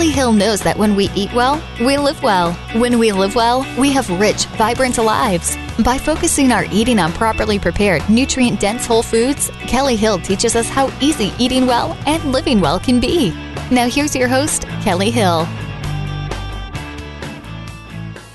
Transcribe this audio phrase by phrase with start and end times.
[0.00, 2.54] Kellie Hill knows that when we eat well, we live well.
[2.72, 5.58] When we live well, we have rich, vibrant lives.
[5.84, 10.70] By focusing our eating on properly prepared, nutrient dense whole foods, Kellie Hill teaches us
[10.70, 13.32] how easy eating well and living well can be.
[13.70, 15.46] Now, here's your host, Kellie Hill.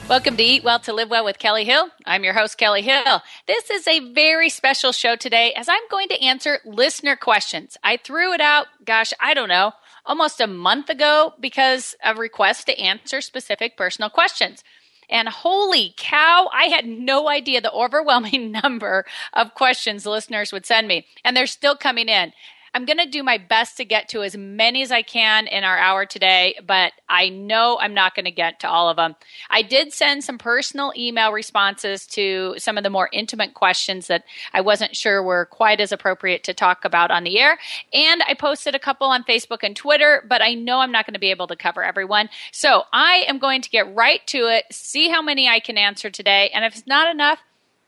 [0.08, 1.90] Welcome to Eat Well to Live Well with Kellie Hill.
[2.05, 3.24] I'm your host, Kellie Hill.
[3.48, 7.76] This is a very special show today as I'm going to answer listener questions.
[7.84, 9.74] I threw it out, gosh, I don't know,
[10.05, 14.63] almost a month ago because of requests to answer specific personal questions.
[15.09, 20.87] And holy cow, I had no idea the overwhelming number of questions listeners would send
[20.87, 21.05] me.
[21.23, 22.33] And they're still coming in.
[22.76, 25.63] I'm going to do my best to get to as many as I can in
[25.63, 29.15] our hour today, but I know I'm not going to get to all of them.
[29.49, 34.26] I did send some personal email responses to some of the more intimate questions that
[34.51, 37.57] I wasn't sure were quite as appropriate to talk about on the air.
[37.93, 41.13] And I posted a couple on Facebook and Twitter, but I know I'm not going
[41.13, 42.27] to be able to cover everyone.
[42.51, 46.10] So I am going to get right to it, see how many I can answer
[46.10, 46.49] today.
[46.54, 47.39] And if it's not enough,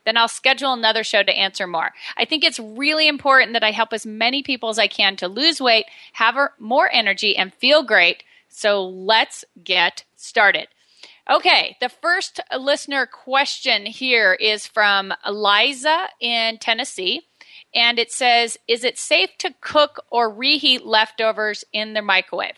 [0.08, 1.92] then I'll schedule another show to answer more.
[2.16, 5.28] I think it's really important that I help as many people as I can to
[5.28, 8.24] lose weight, have er, more energy, and feel great.
[8.48, 10.68] So let's get started.
[11.30, 17.22] Okay, the first listener question here is from Eliza in Tennessee.
[17.74, 22.54] And it says, Is it safe to cook or reheat leftovers in the microwave?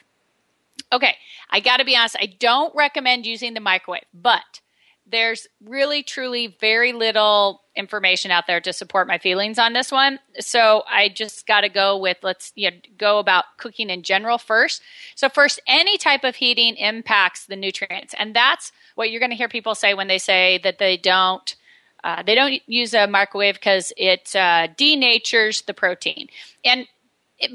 [0.93, 1.17] Okay,
[1.51, 4.61] I got to be honest, I don't recommend using the microwave, but
[5.11, 10.19] there's really truly very little information out there to support my feelings on this one.
[10.39, 14.39] So i just got to go with let's you know, go about cooking in general
[14.39, 14.83] first.
[15.15, 18.15] So first any type of heating impacts the nutrients.
[18.19, 21.55] And that's what you're going to hear people say when they say that they don't
[22.03, 26.29] uh, they don't use a microwave because it uh, denatures the protein.
[26.65, 26.87] And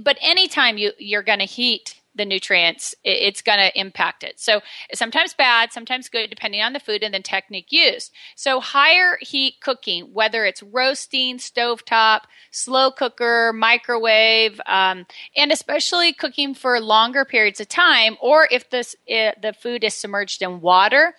[0.03, 4.39] but anytime you you're going to heat the nutrients, it's going to impact it.
[4.39, 4.61] So
[4.93, 8.11] sometimes bad, sometimes good, depending on the food and the technique used.
[8.35, 12.21] So higher heat cooking, whether it's roasting, stovetop,
[12.51, 15.05] slow cooker, microwave, um,
[15.35, 20.41] and especially cooking for longer periods of time, or if this the food is submerged
[20.41, 21.15] in water,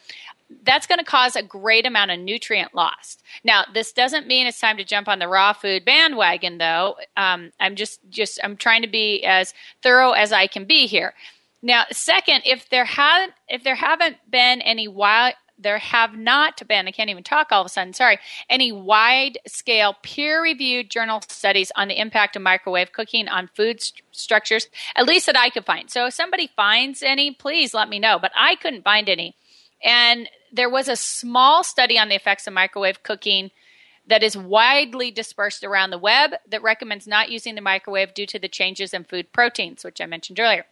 [0.63, 3.19] that's going to cause a great amount of nutrient loss.
[3.45, 6.97] Now, this doesn't mean it's time to jump on the raw food bandwagon, though.
[7.17, 11.15] Um, I'm just just I'm trying to be as thorough as I can be here.
[11.63, 16.87] Now, second, if there have if there haven't been any wild there have not been,
[16.87, 18.19] I can't even talk all of a sudden, sorry,
[18.51, 23.81] any wide scale peer reviewed journal studies on the impact of microwave cooking on food
[23.81, 25.91] st- structures, at least that I could find.
[25.91, 28.19] So if somebody finds any, please let me know.
[28.19, 29.35] But I couldn't find any.
[29.87, 33.53] And there was a small study on the effects of microwave cooking
[34.09, 38.39] that is widely dispersed around the web that recommends not using the microwave due to
[38.39, 40.67] the changes in food proteins, which I mentioned earlier.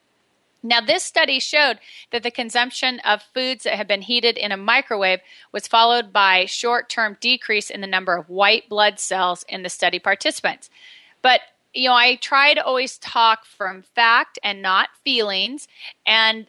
[0.63, 1.79] Now, this study showed
[2.11, 5.21] that the consumption of foods that had been heated in a microwave
[5.53, 9.69] was followed by short term decrease in the number of white blood cells in the
[9.69, 10.71] study participants.
[11.23, 11.41] But
[11.75, 15.67] you know, I try to always talk from fact and not feelings.
[16.07, 16.47] And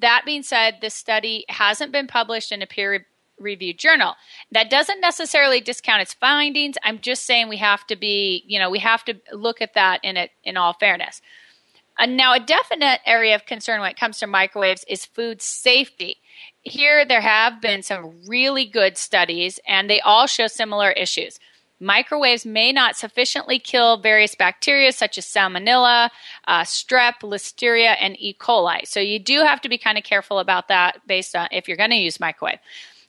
[0.00, 3.06] that being said, this study hasn't been published in a peer
[3.38, 4.14] reviewed journal.
[4.52, 6.76] That doesn't necessarily discount its findings.
[6.82, 10.00] I'm just saying we have to be, you know, we have to look at that
[10.02, 11.20] in it in all fairness.
[11.98, 16.18] Uh, now, a definite area of concern when it comes to microwaves is food safety.
[16.62, 21.38] Here, there have been some really good studies, and they all show similar issues.
[21.78, 26.10] Microwaves may not sufficiently kill various bacteria such as salmonella,
[26.46, 28.34] uh, strep, listeria, and E.
[28.38, 28.86] coli.
[28.86, 31.76] So you do have to be kind of careful about that based on if you're
[31.76, 32.58] going to use microwave.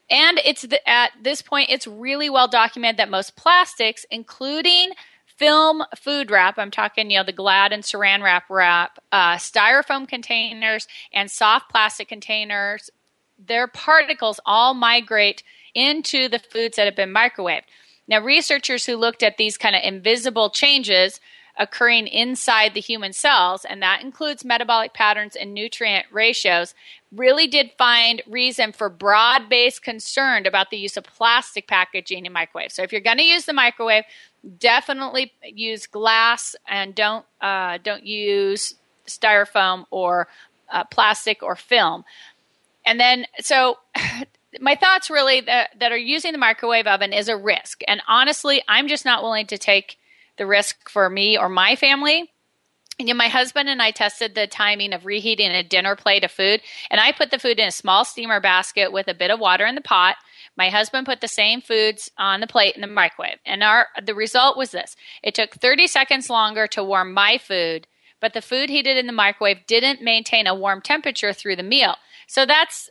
[0.09, 4.91] And it's the, at this point, it's really well documented that most plastics, including
[5.25, 10.07] film food wrap, I'm talking, you know, the Glad and Saran wrap wrap, uh, styrofoam
[10.07, 12.89] containers, and soft plastic containers,
[13.37, 15.43] their particles all migrate
[15.75, 17.63] into the foods that have been microwaved.
[18.07, 21.19] Now, researchers who looked at these kind of invisible changes
[21.59, 26.75] occurring inside the human cells, and that includes metabolic patterns and nutrient ratios,
[27.11, 32.33] really did find reason for broad based concern about the use of plastic packaging in
[32.33, 32.75] microwaves.
[32.75, 34.03] So if you're going to use the microwave,
[34.59, 38.75] definitely use glass and don't uh, don't use
[39.07, 40.27] styrofoam or
[40.71, 42.03] uh, plastic or film.
[42.85, 43.77] And then, so
[44.59, 47.81] my thoughts really that, that are using the microwave oven is a risk.
[47.87, 49.97] And honestly, I'm just not willing to take
[50.37, 52.31] the risk for me or my family.
[52.99, 56.23] And you know, my husband and I tested the timing of reheating a dinner plate
[56.23, 59.29] of food, and I put the food in a small steamer basket with a bit
[59.29, 60.15] of water in the pot.
[60.55, 64.15] My husband put the same foods on the plate in the microwave, and our the
[64.15, 67.85] result was this: it took 30 seconds longer to warm my food,
[68.19, 71.97] but the food heated in the microwave didn't maintain a warm temperature through the meal.
[72.25, 72.89] So that's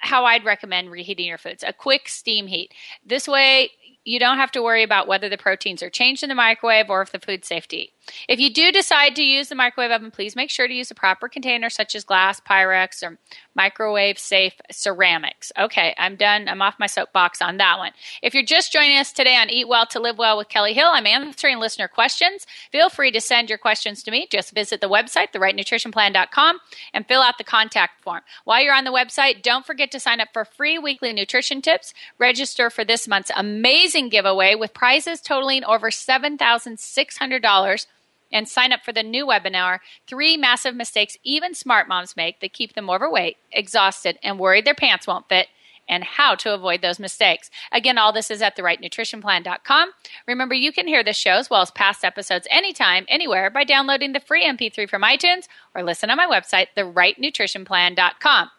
[0.00, 2.72] how I'd recommend reheating your foods: a quick steam heat.
[3.04, 3.70] This way,
[4.04, 7.02] you don't have to worry about whether the proteins are changed in the microwave or
[7.02, 7.92] if the food's safe to eat.
[8.28, 10.94] If you do decide to use the microwave oven, please make sure to use a
[10.94, 13.18] proper container such as glass, Pyrex, or
[13.54, 15.52] microwave safe ceramics.
[15.58, 16.48] Okay, I'm done.
[16.48, 17.92] I'm off my soapbox on that one.
[18.22, 20.90] If you're just joining us today on Eat Well to Live Well with Kellie Hill,
[20.92, 22.46] I'm answering listener questions.
[22.70, 24.26] Feel free to send your questions to me.
[24.30, 26.58] Just visit the website, therightnutritionplan.com,
[26.92, 28.22] and fill out the contact form.
[28.44, 31.92] While you're on the website, don't forget to sign up for free weekly nutrition tips.
[32.18, 37.86] Register for this month's amazing giveaway with prizes totaling over $7,600
[38.32, 42.52] and sign up for the new webinar Three Massive Mistakes Even Smart Moms Make That
[42.52, 45.48] Keep Them Overweight, Exhausted, and Worried Their Pants Won't Fit.
[45.90, 47.50] And how to avoid those mistakes.
[47.72, 49.90] Again, all this is at therightnutritionplan.com.
[50.26, 54.12] Remember, you can hear this show as well as past episodes anytime, anywhere by downloading
[54.12, 58.50] the free MP3 from iTunes or listen on my website, therightnutritionplan.com.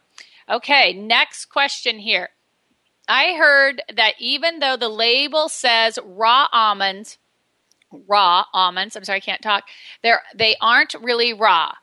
[0.50, 2.30] Okay, next question here.
[3.08, 7.20] I heard that even though the label says raw almonds
[8.08, 8.96] raw almonds.
[8.96, 9.66] I'm sorry, I can't talk.
[10.04, 11.74] They're they aren't really raw,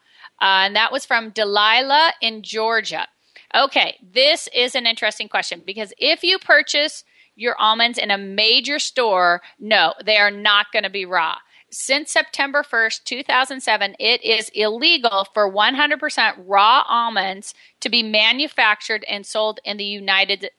[0.40, 3.06] uh, and that was from Delilah in Georgia.
[3.54, 7.04] Okay, this is an interesting question because if you purchase
[7.36, 11.36] your almonds in a major store, no, they are not going to be raw.
[11.70, 19.26] Since September 1st, 2007, it is illegal for 100% raw almonds to be manufactured and
[19.26, 20.50] sold in the United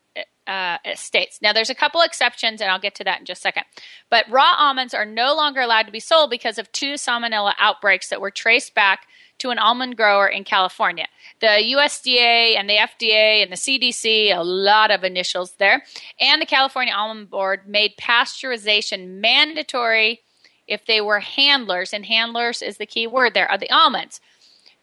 [0.48, 1.40] uh, states.
[1.42, 3.64] Now, there's a couple exceptions, and I'll get to that in just a second.
[4.10, 8.10] But raw almonds are no longer allowed to be sold because of two salmonella outbreaks
[8.10, 9.08] that were traced back
[9.40, 11.08] to an almond grower in California.
[11.42, 15.84] The USDA and the FDA and the CDC, a lot of initials there,
[16.20, 20.22] and the California Almond Board made pasteurization mandatory
[20.68, 24.20] if they were handlers, and handlers is the key word there, are the almonds.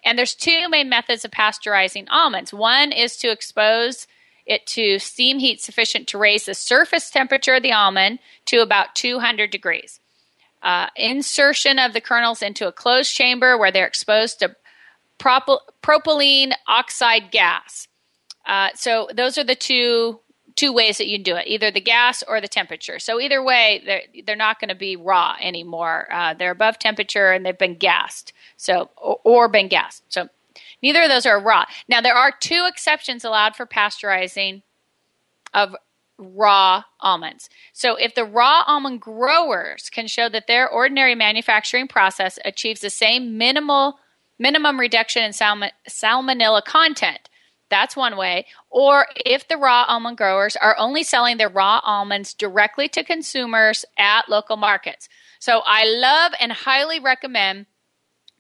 [0.05, 2.53] And there's two main methods of pasteurizing almonds.
[2.53, 4.07] One is to expose
[4.47, 8.95] it to steam heat sufficient to raise the surface temperature of the almond to about
[8.95, 10.01] 200 degrees.
[10.63, 14.55] Uh, insertion of the kernels into a closed chamber where they're exposed to
[15.19, 17.89] propyl- propylene oxide gas.
[18.47, 20.21] Uh, so those are the two
[20.57, 23.43] two ways that you can do it either the gas or the temperature so either
[23.43, 27.59] way they're, they're not going to be raw anymore uh, they're above temperature and they've
[27.59, 30.29] been gassed so or, or been gassed so
[30.85, 31.65] Neither of those are raw.
[31.89, 34.61] Now, there are two exceptions allowed for pasteurizing
[35.55, 35.75] of
[36.19, 37.49] raw almonds.
[37.73, 42.91] So, if the raw almond growers can show that their ordinary manufacturing process achieves the
[42.91, 43.99] same minimal
[44.39, 47.31] minimum reduction in salmonella content,
[47.71, 48.45] that's one way.
[48.69, 53.87] Or if the raw almond growers are only selling their raw almonds directly to consumers
[53.97, 55.09] at local markets.
[55.39, 57.65] So, I love and highly recommend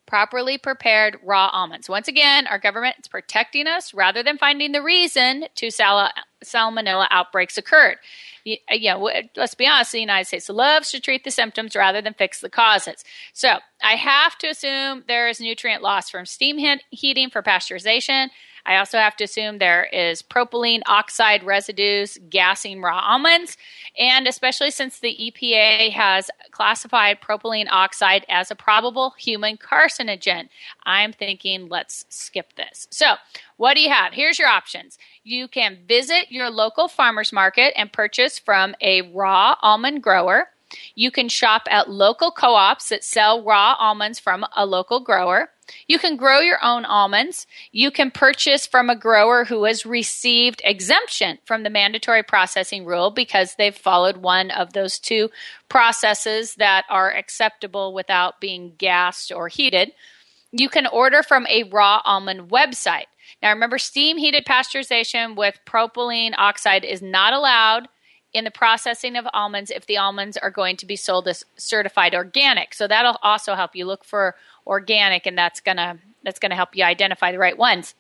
[0.07, 1.89] properly prepared raw almonds.
[1.89, 6.11] Once again, our government is protecting us rather than finding the reason two sal-
[6.45, 7.97] salmonella outbreaks occurred.
[8.45, 11.75] You, uh, you know, let's be honest, the United States loves to treat the symptoms
[11.75, 13.05] rather than fix the causes.
[13.33, 16.59] So I have to assume there is nutrient loss from steam
[16.91, 18.29] heating for pasteurization.
[18.67, 23.57] I also have to assume there is propylene oxide residues gassing raw almonds.
[23.99, 30.49] And especially since the EPA has classified propylene oxide as a probable human carcinogen,
[30.85, 32.89] I'm thinking let's skip this.
[32.91, 33.15] So,
[33.57, 34.13] what do you have?
[34.13, 34.99] Here's your options.
[35.23, 40.49] You can visit your local farmer's market and purchase from a raw almond grower.
[40.95, 45.51] You can shop at local co ops that sell raw almonds from a local grower.
[45.89, 47.47] You can grow your own almonds.
[47.73, 53.11] You can purchase from a grower who has received exemption from the mandatory processing rule
[53.11, 55.31] because they've followed one of those two
[55.69, 59.93] processes that are acceptable without being gassed or heated.
[60.53, 63.07] You can order from a raw almond website.
[63.43, 67.89] Now, remember, steam heated pasteurization with propylene oxide is not allowed
[68.35, 72.15] in the processing of almonds if the almonds are going to be sold as certified
[72.15, 72.75] organic.
[72.75, 74.35] So that'll also help you look for
[74.67, 77.95] organic, and that's gonna that's gonna help you identify the right ones.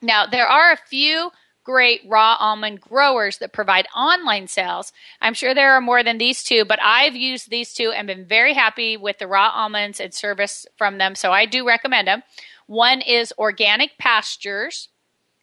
[0.00, 1.32] Now there are a few
[1.64, 4.92] great raw almond growers that provide online sales.
[5.20, 8.24] I'm sure there are more than these two, but I've used these two and been
[8.24, 11.14] very happy with the raw almonds and service from them.
[11.14, 12.22] So I do recommend them.
[12.66, 14.88] One is Organic Pastures,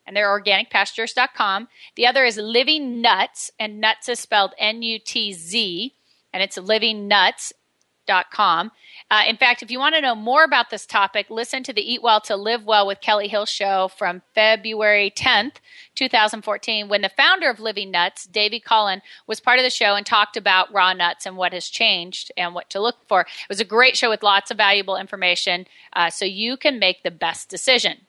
[0.10, 1.70] and they're organicpastures.com.
[1.96, 5.94] The other is Living Nutz, and nuts is spelled N U T Z,
[6.34, 8.72] and it's livingnutz.com.
[9.12, 11.94] Uh, in fact, if you want to know more about this topic, listen to the
[11.94, 15.58] Eat Well to Live Well with Kellie Hill show from February 10th,
[15.94, 20.08] 2014, when the founder of Living Nutz, Davey Collin, was part of the show and
[20.08, 23.22] talked about raw nuts and what has changed and what to look for.
[23.22, 27.04] It was a great show with lots of valuable information uh, so you can make
[27.04, 28.08] the best decision.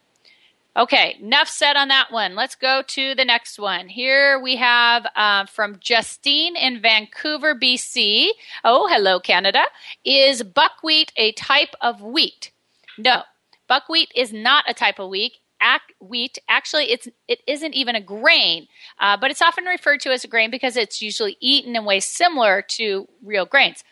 [0.77, 2.37] Okay, enough said on that one.
[2.37, 3.89] Let's go to the next one.
[3.89, 8.29] Here we have uh, from Justine in Vancouver, BC.
[8.63, 9.65] Oh, hello, Canada.
[10.05, 12.53] Is buckwheat a type of wheat?
[12.97, 13.23] No,
[13.69, 15.39] buckwheat is not a type of wheat.
[15.63, 18.67] Ac- wheat actually it's it isn't even a grain
[18.99, 22.07] uh, but it's often referred to as a grain because it's usually eaten in ways
[22.07, 23.85] similar to real grains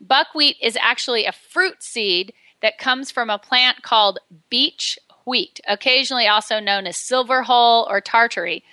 [0.00, 2.32] buckwheat is actually a fruit seed
[2.62, 4.96] that comes from a plant called beech
[5.28, 8.64] wheat, occasionally also known as silver hull or tartary.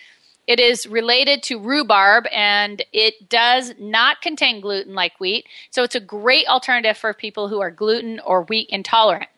[0.48, 5.96] It is related to rhubarb and it does not contain gluten like wheat, so it's
[5.96, 9.30] a great alternative for people who are gluten or wheat intolerant.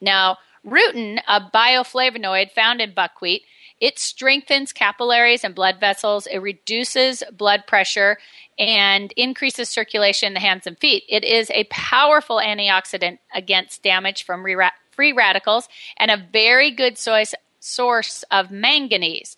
[0.00, 3.42] Now, rutin, a bioflavonoid found in buckwheat,
[3.80, 8.18] it strengthens capillaries and blood vessels, it reduces blood pressure,
[8.58, 11.04] and increases circulation in the hands and feet.
[11.08, 16.96] It is a powerful antioxidant against damage from re- free radicals, and a very good
[16.98, 19.36] source, source of manganese.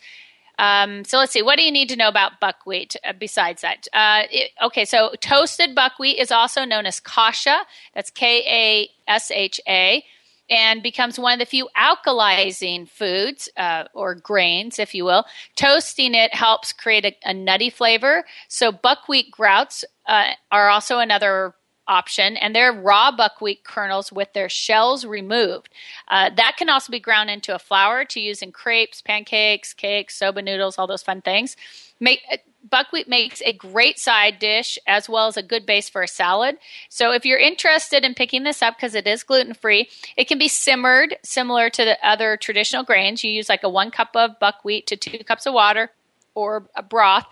[0.58, 1.42] Um, so let's see.
[1.42, 3.86] What do you need to know about buckwheat uh, besides that?
[3.92, 7.58] Uh, it, okay, so toasted buckwheat is also known as kasha.
[7.94, 10.02] That's K A S H A,
[10.48, 15.24] and becomes one of the few alkalizing foods uh, or grains, if you will.
[15.56, 18.24] Toasting it helps create a, a nutty flavor.
[18.48, 21.52] So buckwheat groats uh, are also another
[21.88, 25.68] option, and they're raw buckwheat kernels with their shells removed.
[26.08, 30.16] Uh, that can also be ground into a flour to use in crepes, pancakes, cakes,
[30.16, 31.56] soba noodles, all those fun things.
[32.00, 32.36] Make uh,
[32.68, 36.58] buckwheat makes a great side dish as well as a good base for a salad.
[36.88, 40.38] So if you're interested in picking this up because it is gluten free, it can
[40.38, 43.22] be simmered similar to the other traditional grains.
[43.22, 45.90] You use like a one cup of buckwheat to two cups of water
[46.34, 47.26] or a broth.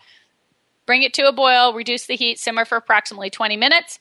[0.86, 3.98] Bring it to a boil, reduce the heat, simmer for approximately 20 minutes.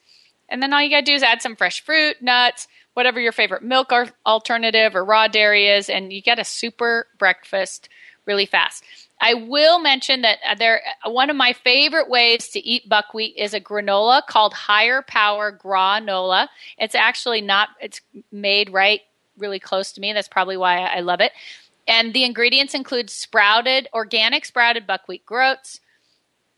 [0.54, 3.32] And then all you got to do is add some fresh fruit, nuts, whatever your
[3.32, 3.92] favorite milk
[4.24, 7.90] alternative or raw dairy is, and you get a super breakfast
[8.28, 8.84] really fast.
[9.20, 13.56] I will mention that uh, there one of my favorite ways to eat buckwheat is
[13.56, 16.48] a granola called Higher Power Granola.
[16.78, 19.02] It's actually not it's made right
[19.38, 20.14] really close to me.
[20.14, 21.32] That's probably why I love it.
[21.88, 25.80] And the ingredients include sprouted organic sprouted buckwheat groats,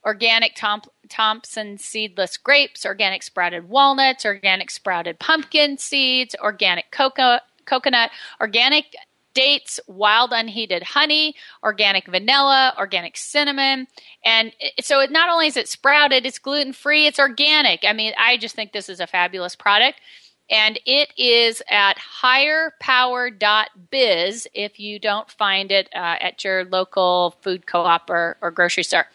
[0.06, 8.12] organic Tom- Thompson seedless grapes, organic sprouted walnuts, organic sprouted pumpkin seeds, organic cocoa, coconut,
[8.40, 8.96] organic
[9.34, 13.86] dates, wild unheated honey, organic vanilla, organic cinnamon.
[14.24, 17.84] And so it not only is it sprouted, it's gluten free, it's organic.
[17.86, 20.00] I mean, I just think this is a fabulous product.
[20.50, 27.66] And it is at higherpower.biz if you don't find it uh, at your local food
[27.66, 29.08] co op or, or grocery store.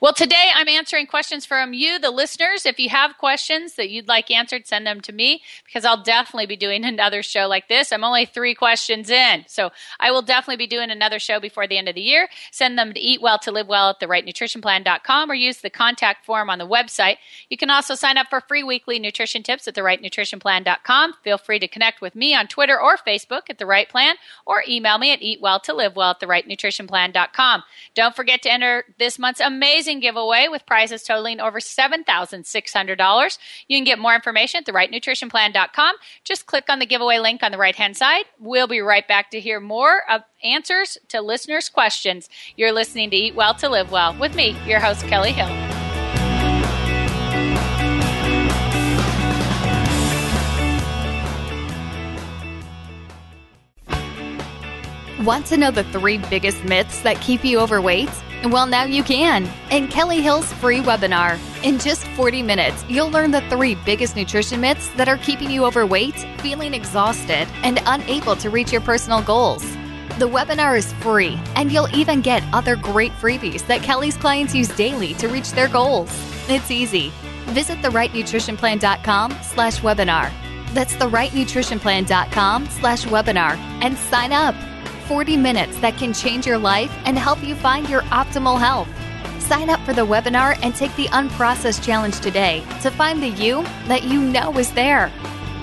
[0.00, 2.64] Well, today I'm answering questions from you, the listeners.
[2.64, 6.46] If you have questions that you'd like answered, send them to me because I'll definitely
[6.46, 7.92] be doing another show like this.
[7.92, 9.44] I'm only three questions in.
[9.46, 12.28] So I will definitely be doing another show before the end of the year.
[12.50, 16.24] Send them to eat well to live well at the rightnutritionplan.com or use the contact
[16.24, 17.16] form on the website.
[17.50, 21.12] You can also sign up for free weekly nutrition tips at the rightnutritionplan.com.
[21.22, 24.14] Feel free to connect with me on Twitter or Facebook at the right plan
[24.46, 27.64] or email me at eatwell to live well at the rightnutritionplan.com.
[27.94, 33.38] Don't forget to enter this month's amazing amazing giveaway with prizes totaling over $7,600.
[33.66, 35.96] You can get more information at therightnutritionplan.com.
[36.22, 38.24] Just click on the giveaway link on the right hand side.
[38.38, 42.28] We'll be right back to hear more of answers to listeners' questions.
[42.56, 45.48] You're listening to Eat Well to Live Well with me, your host, Kellie Hill.
[55.24, 58.08] Want to know the three biggest myths that keep you overweight?
[58.44, 61.38] Well, now you can in Kellie Hill's free webinar.
[61.62, 65.66] In just 40 minutes, you'll learn the three biggest nutrition myths that are keeping you
[65.66, 69.62] overweight, feeling exhausted, and unable to reach your personal goals.
[70.18, 74.68] The webinar is free, and you'll even get other great freebies that Kellie's clients use
[74.68, 76.08] daily to reach their goals.
[76.48, 77.12] It's easy.
[77.48, 80.32] Visit therightnutritionplan.com slash webinar.
[80.72, 84.54] That's therightnutritionplan.com slash webinar and sign up.
[85.10, 88.86] 40 minutes that can change your life and help you find your optimal health.
[89.42, 93.64] Sign up for the webinar and take the Unprocessed Challenge today to find the you
[93.88, 95.10] that you know is there.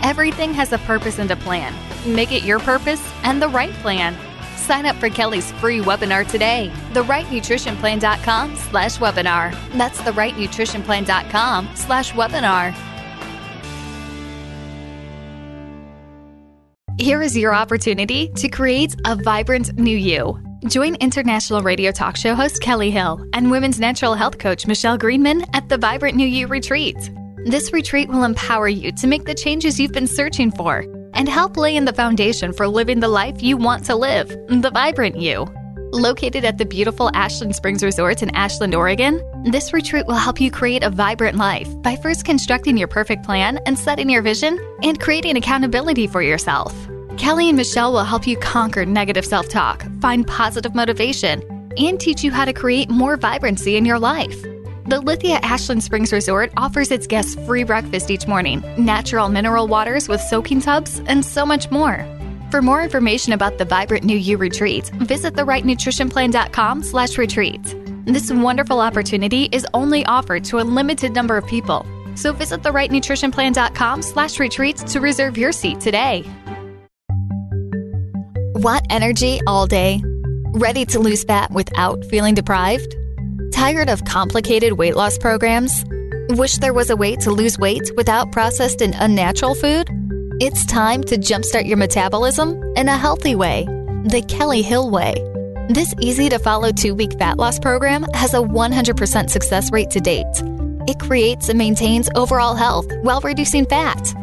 [0.03, 1.73] Everything has a purpose and a plan.
[2.05, 4.17] Make it your purpose and the right plan.
[4.57, 6.69] Sign up for Kellie's free webinar today.
[6.91, 9.55] TheRightNutritionPlan.com slash webinar.
[9.77, 12.75] That's TheRightNutritionPlan.com slash webinar.
[16.99, 20.41] Here is your opportunity to create a vibrant new you.
[20.67, 25.45] Join international radio talk show host Kellie Hill and women's natural health coach Michelle Greenman
[25.53, 26.97] at the Vibrant New You Retreat.
[27.45, 31.55] This retreat will empower you to make the changes you've been searching for and help
[31.55, 35.45] lay in the foundation for living the life you want to live, the vibrant you.
[35.93, 40.51] Located at the beautiful Ashland Springs Resort in Ashland, Oregon, this retreat will help you
[40.51, 44.99] create a vibrant life by first constructing your perfect plan and setting your vision and
[44.99, 46.75] creating accountability for yourself.
[47.15, 51.41] Kellie and Michelle will help you conquer negative self talk, find positive motivation,
[51.77, 54.41] and teach you how to create more vibrancy in your life.
[54.87, 60.09] The Lithia Ashland Springs Resort offers its guests free breakfast each morning, natural mineral waters
[60.09, 62.05] with soaking tubs, and so much more.
[62.51, 67.61] For more information about the Vibrant New You retreat, visit therightnutritionplan.com slash retreat.
[68.05, 71.85] This wonderful opportunity is only offered to a limited number of people.
[72.15, 76.23] So visit therightnutritionplan.com slash retreat to reserve your seat today.
[78.55, 80.01] Want energy all day?
[80.53, 82.95] Ready to lose fat without feeling deprived?
[83.51, 85.83] Tired of complicated weight loss programs?
[86.29, 89.89] Wish there was a way to lose weight without processed and unnatural food?
[90.39, 93.65] It's time to jumpstart your metabolism in a healthy way,
[94.03, 95.15] the Kellie Hill Way.
[95.67, 99.99] This easy to follow two week fat loss program has a 100% success rate to
[99.99, 100.27] date.
[100.87, 104.13] It creates and maintains overall health while reducing fat.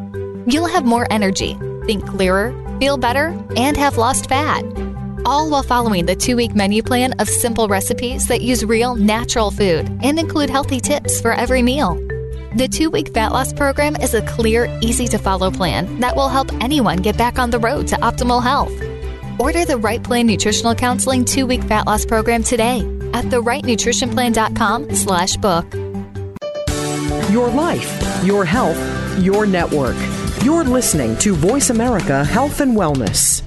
[0.46, 4.62] You'll have more energy, think clearer, feel better, and have lost fat.
[5.26, 9.50] All while following the two week menu plan of simple recipes that use real, natural
[9.50, 11.98] food and include healthy tips for every meal.
[12.54, 16.28] The two week fat loss program is a clear, easy to follow plan that will
[16.28, 18.70] help anyone get back on the road to optimal health.
[19.40, 22.78] Order the Right Plan Nutritional Counseling two week fat loss program today
[23.12, 25.66] at therightnutritionplan.com slash book.
[27.32, 28.78] Your life, your health,
[29.18, 29.96] your network.
[30.44, 33.42] You're listening to Voice America Health and Wellness.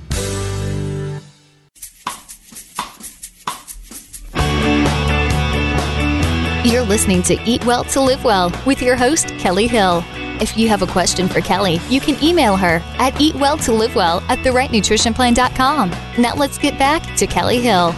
[6.67, 10.03] You're listening to Eat Well to Live Well with your host, Kellie Hill.
[10.41, 15.89] If you have a question for Kellie, you can email her at eatwelltolivewell at therightnutritionplan.com.
[16.19, 17.93] Now let's get back to Kellie Hill.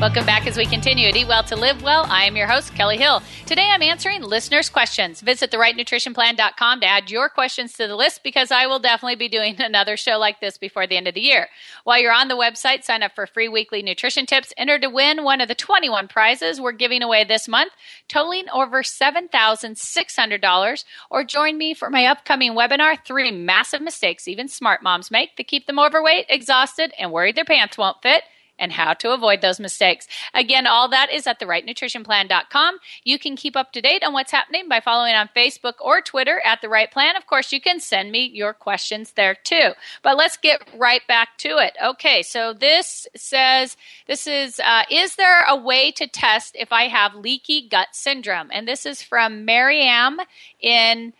[0.00, 2.06] Welcome back as we continue at Eat Well to Live Well.
[2.08, 3.20] I am your host, Kellie Hill.
[3.46, 5.20] Today I'm answering listeners' questions.
[5.20, 9.56] Visit therightnutritionplan.com to add your questions to the list because I will definitely be doing
[9.60, 11.48] another show like this before the end of the year.
[11.82, 14.54] While you're on the website, sign up for free weekly nutrition tips.
[14.56, 17.72] Enter to win one of the 21 prizes we're giving away this month,
[18.06, 20.84] totaling over $7,600.
[21.10, 25.42] Or join me for my upcoming webinar, Three Massive Mistakes Even Smart Moms Make to
[25.42, 28.22] keep them overweight, exhausted, and worried their pants won't fit
[28.58, 30.06] and how to avoid those mistakes.
[30.34, 32.78] Again, all that is at therightnutritionplan.com.
[33.04, 36.40] You can keep up to date on what's happening by following on Facebook or Twitter
[36.44, 37.16] at The Right Plan.
[37.16, 39.70] Of course, you can send me your questions there too.
[40.02, 41.76] But let's get right back to it.
[41.82, 46.88] Okay, so this says, this is, uh, is there a way to test if I
[46.88, 48.48] have leaky gut syndrome?
[48.52, 50.18] And this is from Mariam
[50.60, 51.12] in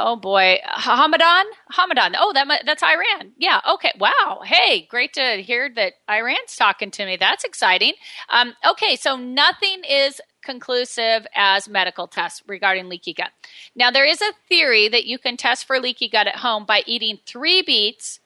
[0.00, 2.14] Oh boy, Hamadan, Hamadan.
[2.16, 3.32] Oh, that that's Iran.
[3.36, 3.60] Yeah.
[3.68, 3.90] Okay.
[3.98, 4.42] Wow.
[4.44, 7.16] Hey, great to hear that Iran's talking to me.
[7.16, 7.94] That's exciting.
[8.28, 13.30] Um, okay, so nothing is conclusive as medical tests regarding leaky gut.
[13.74, 16.84] Now, there is a theory that you can test for leaky gut at home by
[16.86, 18.20] eating three beets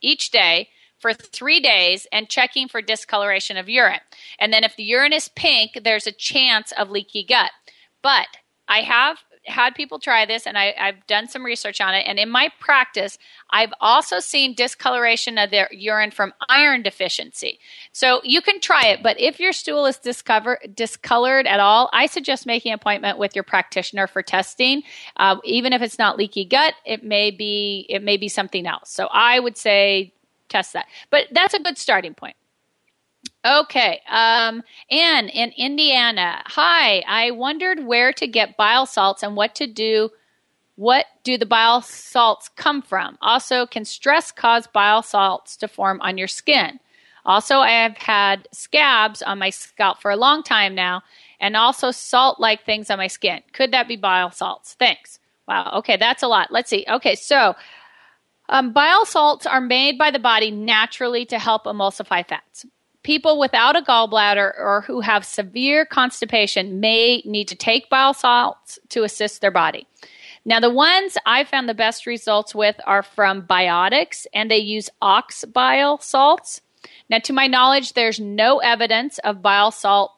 [0.00, 0.68] each day
[1.00, 4.00] for three days and checking for discoloration of urine.
[4.38, 7.50] And then if the urine is pink, there's a chance of leaky gut.
[8.02, 8.28] But
[8.68, 12.04] I have had people try this and I, have done some research on it.
[12.06, 13.18] And in my practice,
[13.50, 17.58] I've also seen discoloration of their urine from iron deficiency.
[17.92, 22.06] So you can try it, but if your stool is discover, discolored at all, I
[22.06, 24.82] suggest making an appointment with your practitioner for testing.
[25.16, 28.90] Uh, even if it's not leaky gut, it may be it may be something else.
[28.90, 30.12] So I would say
[30.48, 30.86] test that.
[31.10, 32.36] But that's a good starting point.
[33.44, 34.00] Okay.
[34.08, 36.42] Um, Anne in Indiana.
[36.46, 37.00] Hi.
[37.08, 40.10] I wondered where to get bile salts and what to do
[40.76, 43.18] What do the bile salts come from?
[43.22, 46.80] Also, can stress cause bile salts to form on your skin?
[47.26, 51.02] Also, I have had scabs on my scalp for a long time now,
[51.40, 53.42] and also salt like things on my skin.
[53.52, 54.74] Could that be bile salts?
[54.74, 55.20] Thanks.
[55.46, 55.72] Wow.
[55.78, 56.50] Okay, that's a lot.
[56.50, 56.84] Let's see.
[56.88, 57.54] Okay, so
[58.48, 62.66] um, bile salts are made by the body naturally to help emulsify fats.
[63.02, 68.78] People without a gallbladder or who have severe constipation may need to take bile salts
[68.90, 69.86] to assist their body.
[70.44, 74.90] Now, the ones I found the best results with are from Biotics, and they use
[75.00, 76.60] ox bile salts.
[77.08, 80.12] Now, to my knowledge, there's no evidence of bile salt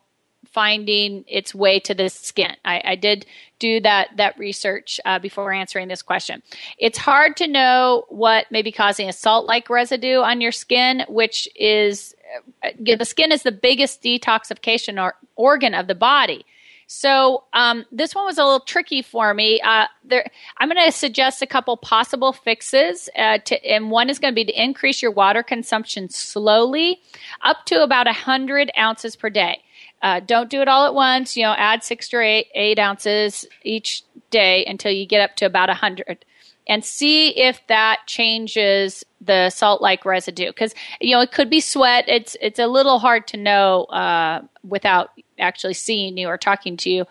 [0.45, 2.57] finding its way to the skin.
[2.65, 3.27] I, I did
[3.59, 6.43] do that that research uh, before answering this question.
[6.79, 11.49] It's hard to know what may be causing a salt-like residue on your skin, which
[11.55, 12.15] is
[12.63, 16.45] uh, the skin is the biggest detoxification or, organ of the body.
[16.87, 19.61] So um, this one was a little tricky for me.
[19.61, 20.27] Uh, there,
[20.59, 24.37] I'm going to suggest a couple possible fixes, uh, to, and one is going to
[24.37, 27.01] be to increase your water consumption slowly,
[27.43, 29.63] up to about 100 ounces per day.
[30.05, 31.35] Uh, don't do it all at once.
[31.35, 35.47] You know, add six to eight, eight ounces each day until you get up to
[35.47, 36.27] about a 100
[36.69, 40.49] and see if that changes the salt-like residue.
[40.49, 42.05] Because you know it could be sweat.
[42.07, 46.91] It's it's a little hard to know uh, without actually seeing you or talking to
[46.91, 47.07] you.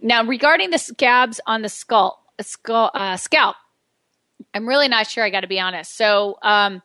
[0.00, 3.56] Now regarding the scabs on the skull, skull uh, scalp
[4.54, 5.96] i'm really not sure i got to be honest.
[5.96, 6.80] So um,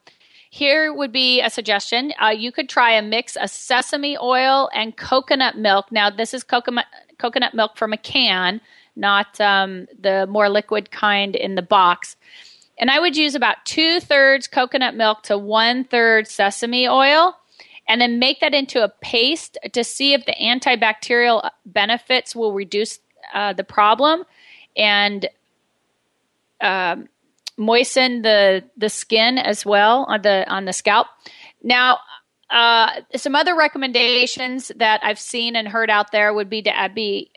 [0.55, 2.13] here would be a suggestion.
[2.21, 5.91] Uh, you could try a mix of sesame oil and coconut milk.
[5.91, 6.85] Now this is coconut
[7.17, 8.61] coconut milk from a can
[8.95, 12.15] not um, the more liquid kind in the box.
[12.77, 17.35] And I would use about two thirds coconut milk to one third sesame oil,
[17.87, 22.99] and then make that into a paste to see if the antibacterial benefits will reduce
[23.33, 24.23] uh, the problem.
[24.75, 25.29] And
[26.61, 27.07] um,
[27.57, 31.07] moisten the the skin as well on the on the scalp.
[31.63, 31.99] Now,
[32.49, 37.31] uh, some other recommendations that I've seen and heard out there would be to be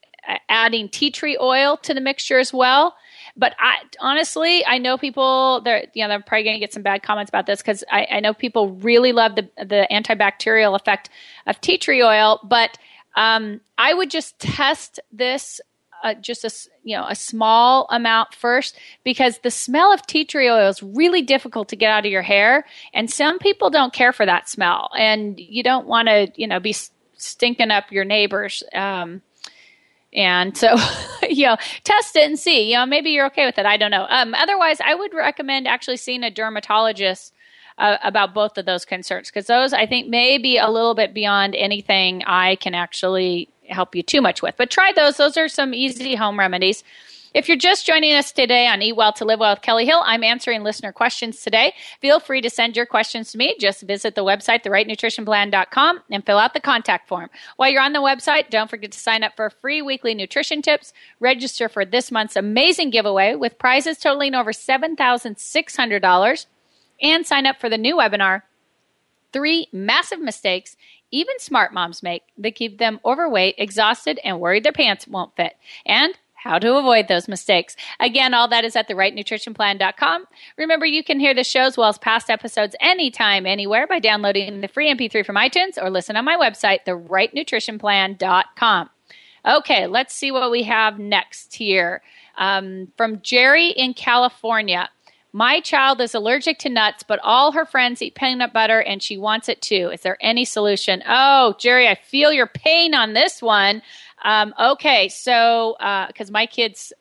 [0.49, 2.95] adding tea tree oil to the mixture as well.
[3.37, 5.61] But I honestly, I know people.
[5.63, 8.07] They're you know they're probably going to get some bad comments about this because I,
[8.11, 11.09] I, know people really love the the antibacterial effect
[11.47, 12.41] of tea tree oil.
[12.43, 12.79] But
[13.17, 15.61] um, I would just test this
[16.03, 16.51] uh, just a
[16.85, 21.23] you know a small amount first because the smell of tea tree oil is really
[21.23, 24.91] difficult to get out of your hair, and some people don't care for that smell,
[24.97, 26.75] and you don't want to you know be
[27.17, 28.63] stinking up your neighbors.
[28.73, 29.23] Um,
[30.15, 30.75] and so,
[31.29, 32.71] you know, test it and see.
[32.71, 33.67] You know, maybe you're okay with it.
[33.67, 34.07] I don't know.
[34.09, 37.35] Um, otherwise, I would recommend actually seeing a dermatologist
[37.79, 41.15] uh, about both of those concerns because those I think may be a little bit
[41.15, 44.57] beyond anything I can actually help you too much with.
[44.57, 45.17] But try those.
[45.17, 46.85] Those are some easy home remedies.
[47.35, 50.01] If you're just joining us today on Eat Well to Live Well with Kellie Hill,
[50.05, 51.75] I'm answering listener questions today.
[52.01, 53.55] Feel free to send your questions to me.
[53.61, 57.29] Just visit the website, therightnutritionplan.com, and fill out the contact form.
[57.57, 60.95] While you're on the website, don't forget to sign up for free weekly nutrition tips.
[61.21, 66.47] Register for this month's amazing giveaway with prizes totaling over $7,600,
[67.01, 68.43] and sign up for the new webinar
[69.33, 70.77] Three massive mistakes
[71.11, 75.57] even smart moms make that keep them overweight, exhausted, and worried their pants won't fit.
[75.87, 77.75] And how to avoid those mistakes.
[77.99, 80.25] Again, all that is at therightnutritionplan.com.
[80.57, 84.61] Remember, you can hear the show as well as past episodes anytime, anywhere by downloading
[84.61, 88.91] the free MP3 from iTunes or listen on my website, therightnutritionplan.com.
[89.45, 92.03] Okay, let's see what we have next here.
[92.37, 94.89] Um, from Jerry in California.
[95.33, 99.19] My child is allergic to nuts, but all her friends eat peanut butter and she
[99.19, 99.91] wants it too.
[99.93, 101.03] Is there any solution?
[101.07, 103.83] Oh, Jerry, I feel your pain on this one.
[104.25, 105.77] Um, okay, so
[106.09, 106.93] because uh, my kids'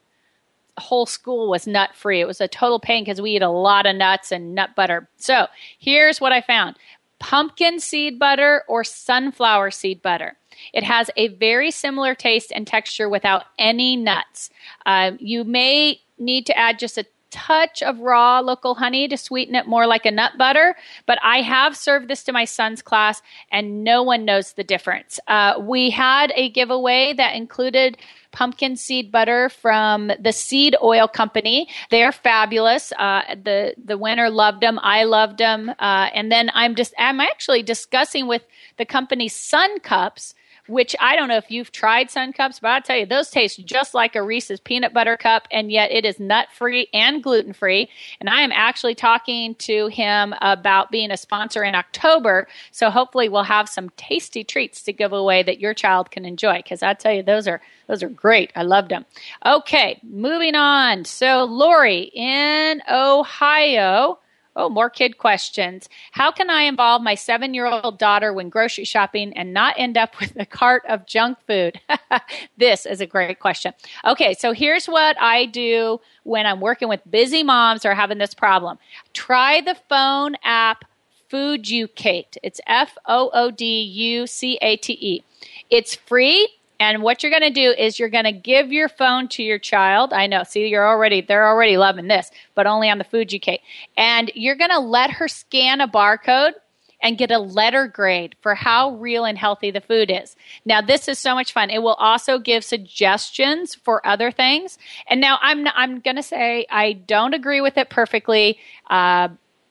[0.77, 3.85] whole school was nut free, it was a total pain because we eat a lot
[3.85, 5.07] of nuts and nut butter.
[5.17, 5.47] So
[5.79, 6.75] here's what I found
[7.19, 10.37] pumpkin seed butter or sunflower seed butter.
[10.73, 14.49] It has a very similar taste and texture without any nuts.
[14.85, 17.05] Uh, you may need to add just a
[17.37, 20.75] touch of raw local honey to sweeten it more like a nut butter.
[21.05, 23.21] But I have served this to my son's class,
[23.51, 25.19] and no one knows the difference.
[25.27, 27.97] Uh, we had a giveaway that included
[28.31, 31.69] pumpkin seed butter from the Seed Oil Company.
[31.91, 32.91] They are fabulous.
[32.97, 34.79] Uh, the the winner loved them.
[34.81, 35.69] I loved them.
[35.69, 38.43] Uh, and then I'm just I'm actually discussing with
[38.77, 40.33] the company Sun Cups
[40.67, 43.65] which I don't know if you've tried Sun Cups, but I'll tell you, those taste
[43.65, 47.53] just like a Reese's peanut butter cup, and yet it is nut free and gluten
[47.53, 47.89] free.
[48.19, 52.47] And I am actually talking to him about being a sponsor in October.
[52.71, 56.57] So hopefully we'll have some tasty treats to give away that your child can enjoy.
[56.57, 58.51] Because I tell you, those are those are great.
[58.55, 59.05] I loved them.
[59.45, 61.05] Okay, moving on.
[61.05, 64.19] So Lori in Ohio
[64.59, 65.87] Oh, more kid questions.
[66.11, 69.97] How can I involve my seven year old daughter when grocery shopping and not end
[69.97, 71.79] up with a cart of junk food?
[72.57, 73.71] this is a great question.
[74.03, 78.33] Okay, so here's what I do when I'm working with busy moms or having this
[78.33, 78.79] problem.
[79.13, 80.83] Try the phone app
[81.29, 82.37] Fooducate.
[82.41, 85.23] It's F O O D U C A T E.
[85.69, 86.47] It's free
[86.79, 89.59] and what you're going to do is you're going to give your phone to your
[89.59, 90.13] child.
[90.13, 93.61] I know, see, you're already, they're already loving this, but only on the Fooducate.
[93.97, 96.53] And you're going to let her scan a barcode
[97.01, 100.35] and get a letter grade for how real and healthy the food is.
[100.65, 101.69] Now, this is so much fun.
[101.69, 104.77] It will also give suggestions for other things.
[105.07, 108.59] And now I'm, I'm going to say I don't agree with it perfectly.
[108.89, 109.29] Uh,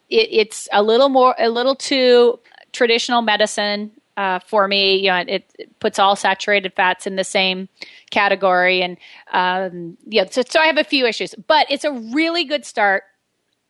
[0.09, 2.39] it, it's a little more, a little too
[2.73, 4.97] traditional medicine uh, for me.
[4.97, 7.69] You know, it, it, puts all saturated fats in the same
[8.11, 8.97] category, and
[9.33, 13.05] um, yeah, so, so I have a few issues, but it's a really good start.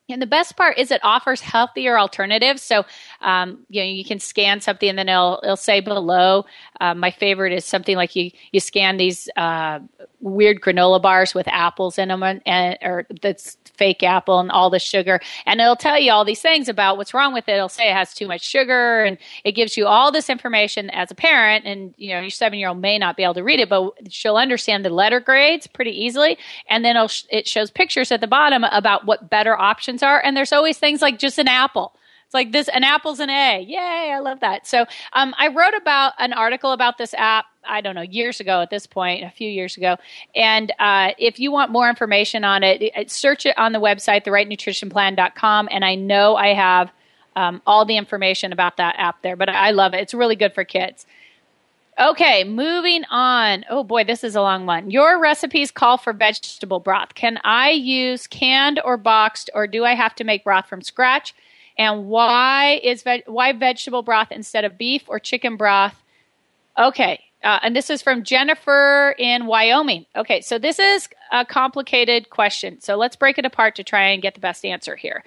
[0.09, 2.61] And the best part is it offers healthier alternatives.
[2.61, 2.85] So,
[3.21, 6.45] um, you know, you can scan something and then it'll, it'll say below.
[6.79, 9.79] Uh, my favorite is something like you, you scan these uh,
[10.21, 14.69] weird granola bars with apples in them and, and or that's fake apple and all
[14.69, 15.19] the sugar.
[15.45, 17.53] And it'll tell you all these things about what's wrong with it.
[17.53, 21.11] It'll say it has too much sugar and it gives you all this information as
[21.11, 21.65] a parent.
[21.65, 23.91] And, you know, your seven year old may not be able to read it, but
[24.09, 26.37] she'll understand the letter grades pretty easily.
[26.69, 26.95] And then
[27.29, 30.23] it shows pictures at the bottom about what better options are.
[30.23, 31.93] And there's always things like just an apple.
[32.25, 33.61] It's like this, an apple's an A.
[33.61, 34.67] Yay, I love that.
[34.67, 38.61] So um, I wrote about an article about this app I don't know, years ago
[38.61, 39.97] at this point, a few years ago.
[40.35, 45.69] And uh, if you want more information on it, search it on the website, therightnutritionplan.com.
[45.71, 46.91] And I know I have
[47.35, 50.01] um, all the information about that app there, but I love it.
[50.01, 51.05] It's really good for kids.
[51.99, 53.65] Okay, moving on.
[53.71, 54.91] Oh boy, this is a long one.
[54.91, 57.15] Your recipes call for vegetable broth.
[57.15, 61.33] Can I use canned or boxed, or do I have to make broth from scratch?
[61.75, 66.03] And why is why vegetable broth instead of beef or chicken broth?
[66.77, 70.05] Okay, uh, and this is from Jennifer in Wyoming.
[70.15, 72.79] Okay, so this is a complicated question.
[72.79, 75.23] So let's break it apart to try and get the best answer here.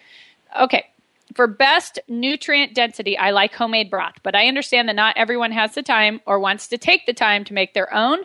[0.61, 0.87] Okay,
[1.35, 5.75] for best nutrient density, I like homemade broth, but I understand that not everyone has
[5.75, 8.21] the time or wants to take the time to make their own.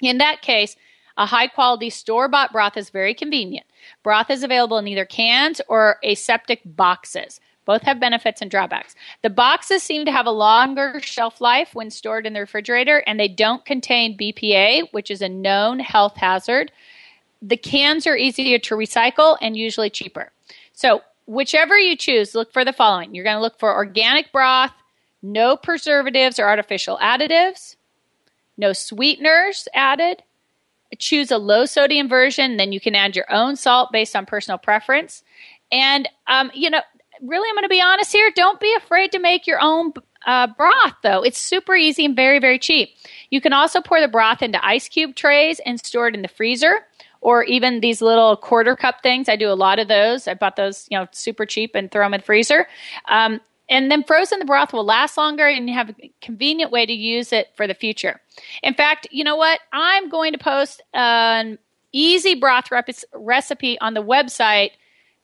[0.00, 0.76] In that case,
[1.16, 3.66] a high quality store bought broth is very convenient.
[4.02, 7.40] Broth is available in either cans or aseptic boxes.
[7.64, 8.96] Both have benefits and drawbacks.
[9.22, 13.20] The boxes seem to have a longer shelf life when stored in the refrigerator, and
[13.20, 16.72] they don't contain BPA, which is a known health hazard.
[17.40, 20.32] The cans are easier to recycle and usually cheaper.
[20.72, 24.72] So, whichever you choose, look for the following you're going to look for organic broth,
[25.22, 27.76] no preservatives or artificial additives,
[28.56, 30.22] no sweeteners added.
[30.98, 34.58] Choose a low sodium version, then you can add your own salt based on personal
[34.58, 35.22] preference.
[35.70, 36.82] And, um, you know,
[37.22, 38.30] really, I'm going to be honest here.
[38.34, 39.94] Don't be afraid to make your own
[40.26, 41.22] uh, broth, though.
[41.22, 42.90] It's super easy and very, very cheap.
[43.30, 46.28] You can also pour the broth into ice cube trays and store it in the
[46.28, 46.84] freezer
[47.22, 49.28] or even these little quarter cup things.
[49.28, 50.28] I do a lot of those.
[50.28, 52.66] I bought those, you know, super cheap and throw them in the freezer.
[53.08, 56.84] Um, and then frozen the broth will last longer and you have a convenient way
[56.84, 58.20] to use it for the future.
[58.62, 59.60] In fact, you know what?
[59.72, 61.58] I'm going to post an
[61.92, 64.72] easy broth rep- recipe on the website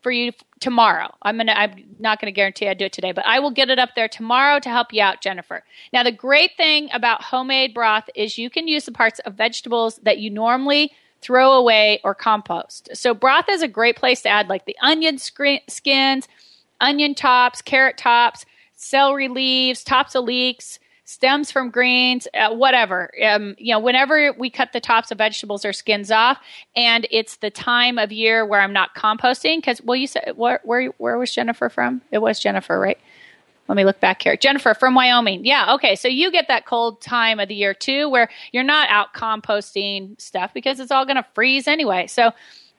[0.00, 1.12] for you tomorrow.
[1.22, 1.52] I'm gonna.
[1.52, 4.06] I'm not gonna guarantee I do it today, but I will get it up there
[4.06, 5.64] tomorrow to help you out, Jennifer.
[5.92, 9.98] Now, the great thing about homemade broth is you can use the parts of vegetables
[10.04, 12.88] that you normally throw away or compost.
[12.94, 16.28] So, broth is a great place to add like the onion skins,
[16.80, 18.44] onion tops, carrot tops,
[18.76, 20.78] celery leaves, tops of leeks
[21.08, 23.10] stems from greens, uh, whatever.
[23.24, 26.38] Um, you know, whenever we cut the tops of vegetables or skins off,
[26.76, 30.60] and it's the time of year where I'm not composting, because well, you said where,
[30.64, 32.02] where where was Jennifer from?
[32.12, 32.98] It was Jennifer, right?
[33.68, 34.36] Let me look back here.
[34.36, 35.44] Jennifer from Wyoming.
[35.44, 35.94] Yeah, okay.
[35.94, 40.18] So you get that cold time of the year too, where you're not out composting
[40.20, 42.06] stuff because it's all going to freeze anyway.
[42.06, 42.32] So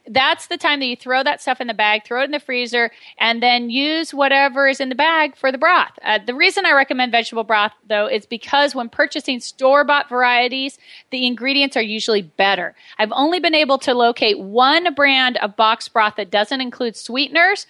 [0.08, 2.40] that's the time that you throw that stuff in the bag, throw it in the
[2.40, 5.92] freezer, and then use whatever is in the bag for the broth.
[6.04, 10.80] Uh, the reason I recommend vegetable broth, though, is because when purchasing store bought varieties,
[11.12, 12.74] the ingredients are usually better.
[12.98, 17.68] I've only been able to locate one brand of box broth that doesn't include sweeteners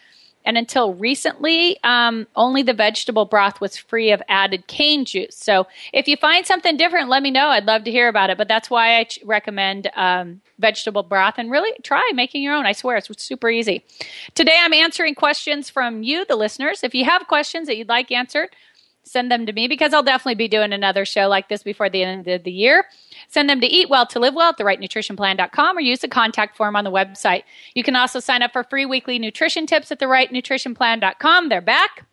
[0.49, 5.35] And until recently, um, only the vegetable broth was free of added cane juice.
[5.35, 7.49] So if you find something different, let me know.
[7.49, 8.37] I'd love to hear about it.
[8.39, 12.65] But that's why I ch- recommend um, vegetable broth and really try making your own.
[12.65, 13.85] I swear it's super easy.
[14.33, 16.83] Today I'm answering questions from you, the listeners.
[16.83, 18.49] If you have questions that you'd like answered,
[19.03, 22.03] send them to me because I'll definitely be doing another show like this before the
[22.03, 22.85] end of the year.
[23.27, 26.75] Send them to Eat Well to Live Well at therightnutritionplan.com or use the contact form
[26.75, 27.43] on the website.
[27.73, 31.49] You can also sign up for free weekly nutrition tips at therightnutritionplan.com.
[31.49, 32.08] They're back.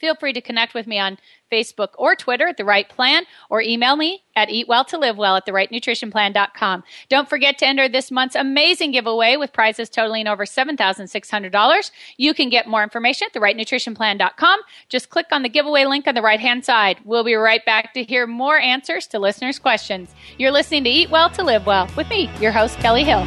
[0.00, 1.18] Feel free to connect with me on
[1.52, 6.84] Facebook or Twitter at The Right Plan or email me at eatwelltolivewell at therightnutritionplan.com.
[7.08, 11.90] Don't forget to enter this month's amazing giveaway with prizes totaling over $7,600.
[12.16, 14.60] You can get more information at therightnutritionplan.com.
[14.88, 16.98] Just click on the giveaway link on the right hand side.
[17.04, 20.14] We'll be right back to hear more answers to listeners' questions.
[20.38, 23.26] You're listening to Eat Well to Live Well with me, your host, Kellie Hill.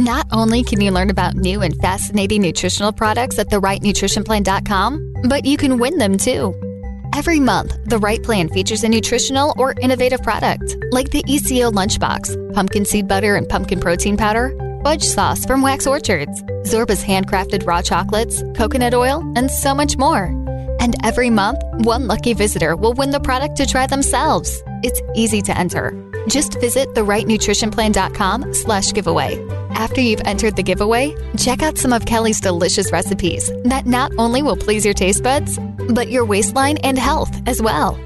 [0.00, 5.58] Not only can you learn about new and fascinating nutritional products at therightnutritionplan.com, but you
[5.58, 6.54] can win them too.
[7.14, 12.54] Every month, The Right Plan features a nutritional or innovative product, like the ECO Lunchbox,
[12.54, 17.82] pumpkin seed butter and pumpkin protein powder, fudge sauce from Wax Orchards, Zorba's handcrafted raw
[17.82, 20.28] chocolates, coconut oil, and so much more.
[20.80, 24.62] And every month, one lucky visitor will win the product to try themselves.
[24.82, 26.09] It's easy to enter.
[26.28, 29.46] Just visit therightnutritionplan.com slash giveaway.
[29.70, 34.42] After you've entered the giveaway, check out some of Kellie's delicious recipes that not only
[34.42, 35.58] will please your taste buds,
[35.90, 37.96] but your waistline and health as well.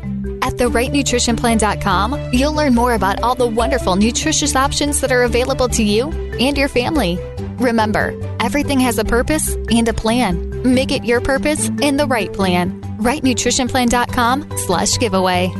[0.42, 5.82] At therightnutritionplan.com, you'll learn more about all the wonderful nutritious options that are available to
[5.82, 7.18] you and your family.
[7.58, 10.74] Remember, everything has a purpose and a plan.
[10.74, 12.80] Make it your purpose and the right plan.
[12.98, 15.50] Rightnutritionplan.com slash giveaway.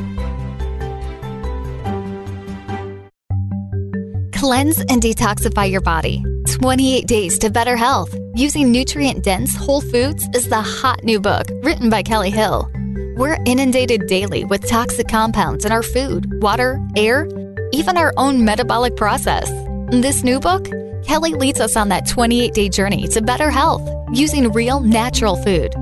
[4.35, 6.21] Cleanse and detoxify your body.
[6.51, 11.47] 28 Days to Better Health using nutrient dense whole foods is the hot new book
[11.63, 12.69] written by Kellie Hill.
[13.15, 17.29] We're inundated daily with toxic compounds in our food, water, air,
[17.71, 19.49] even our own metabolic process.
[19.91, 20.67] This new book,
[21.05, 25.73] Kellie leads us on that 28 day journey to better health using real natural food.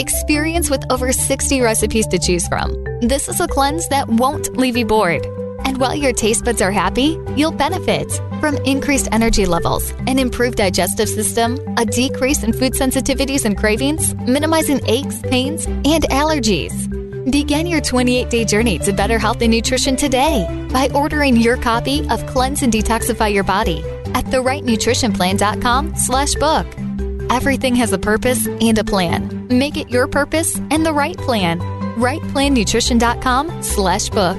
[0.00, 2.74] Experience with over 60 recipes to choose from.
[3.02, 5.24] This is a cleanse that won't leave you bored.
[5.64, 10.56] And while your taste buds are happy, you'll benefit from increased energy levels, an improved
[10.56, 16.88] digestive system, a decrease in food sensitivities and cravings, minimizing aches, pains, and allergies.
[17.30, 22.08] Begin your 28 day journey to better health and nutrition today by ordering your copy
[22.08, 23.82] of Cleanse and Detoxify Your Body
[24.14, 26.66] at therightnutritionplan.com slash book.
[27.30, 29.46] Everything has a purpose and a plan.
[29.48, 31.60] Make it your purpose and the right plan.
[31.96, 34.36] RightPlanNutrition.com slash book.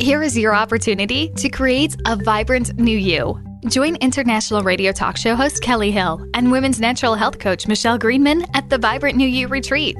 [0.00, 3.36] Here is your opportunity to create a vibrant new you.
[3.66, 8.46] Join international radio talk show host Kellie Hill and women's natural health coach Michelle Greenman
[8.54, 9.96] at the Vibrant New You Retreat.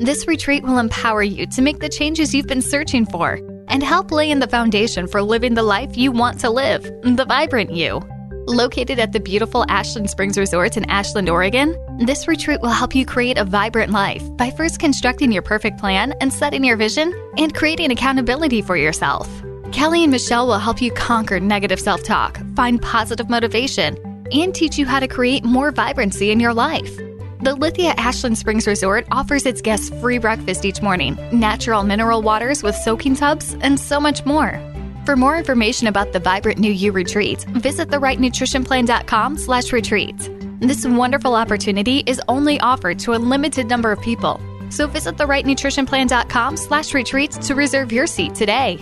[0.00, 3.34] This retreat will empower you to make the changes you've been searching for
[3.68, 7.26] and help lay in the foundation for living the life you want to live, the
[7.28, 8.00] vibrant you.
[8.48, 13.06] Located at the beautiful Ashland Springs Resort in Ashland, Oregon, this retreat will help you
[13.06, 17.54] create a vibrant life by first constructing your perfect plan and setting your vision and
[17.54, 19.28] creating accountability for yourself.
[19.70, 23.96] Kellie and Michelle will help you conquer negative self talk, find positive motivation,
[24.32, 26.96] and teach you how to create more vibrancy in your life.
[27.42, 32.64] The Lithia Ashland Springs Resort offers its guests free breakfast each morning, natural mineral waters
[32.64, 34.60] with soaking tubs, and so much more.
[35.04, 40.16] For more information about the Vibrant New You retreat, visit therightnutritionplan.com slash retreat.
[40.60, 44.40] This wonderful opportunity is only offered to a limited number of people.
[44.70, 48.78] So visit therightnutritionplan.com slash retreat to reserve your seat today.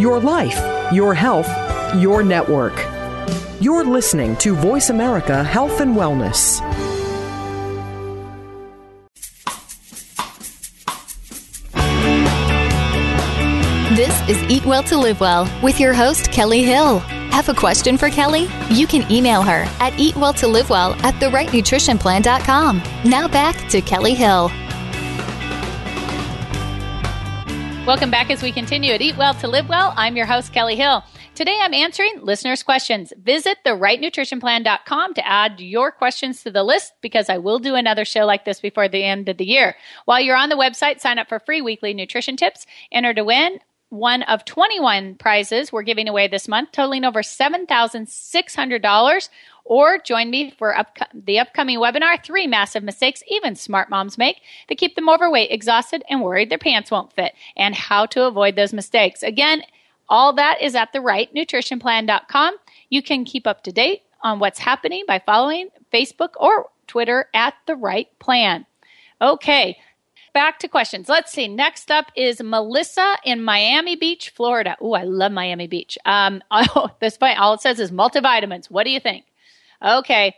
[0.00, 0.58] Your life,
[0.94, 1.50] your health,
[1.96, 2.74] your network.
[3.60, 6.62] You're listening to Voice America Health and Wellness.
[14.28, 16.98] Is Eat Well to Live Well with your host, Kellie Hill.
[17.30, 18.48] Have a question for Kellie?
[18.70, 22.82] You can email her at eatwelltolivewell at therightnutritionplan.com.
[23.04, 24.50] Now back to Kellie Hill.
[27.86, 29.94] Welcome back as we continue at Eat Well to Live Well.
[29.96, 31.04] I'm your host, Kellie Hill.
[31.36, 33.12] Today I'm answering listeners' questions.
[33.22, 38.24] Visit therightnutritionplan.com to add your questions to the list because I will do another show
[38.24, 39.76] like this before the end of the year.
[40.04, 42.66] While you're on the website, sign up for free weekly nutrition tips.
[42.90, 43.60] Enter to win
[43.96, 49.28] one of 21 prizes we're giving away this month, totaling over $7,600.
[49.64, 54.40] Or join me for up- the upcoming webinar Three Massive Mistakes Even Smart Moms Make
[54.68, 58.54] that keep them overweight, exhausted, and worried their pants won't fit, and how to avoid
[58.54, 59.24] those mistakes.
[59.24, 59.62] Again,
[60.08, 62.56] all that is at therightnutritionplan.com.
[62.90, 67.54] You can keep up to date on what's happening by following Facebook or Twitter at
[67.66, 68.66] The Right Plan.
[69.20, 69.78] Okay,
[70.36, 71.08] back to questions.
[71.08, 71.48] Let's see.
[71.48, 74.76] Next up is Melissa in Miami Beach, Florida.
[74.82, 75.96] Oh, I love Miami Beach.
[76.04, 78.66] Um, oh, this point, all it says is multivitamins.
[78.66, 79.24] What do you think?
[79.82, 80.36] Okay.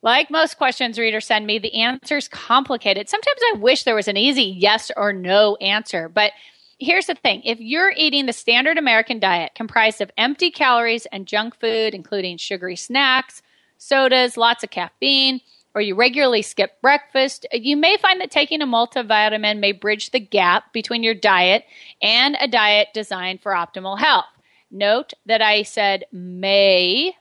[0.00, 3.10] Like most questions readers send me, the answer's complicated.
[3.10, 6.32] Sometimes I wish there was an easy yes or no answer, but
[6.78, 11.28] here's the thing if you're eating the standard American diet comprised of empty calories and
[11.28, 13.42] junk food, including sugary snacks,
[13.76, 15.42] sodas, lots of caffeine,
[15.74, 20.10] or you regularly skip breakfast, uh, you may find that taking a multivitamin may bridge
[20.10, 21.64] the gap between your diet
[22.00, 24.26] and a diet designed for optimal health.
[24.70, 27.14] Note that I said may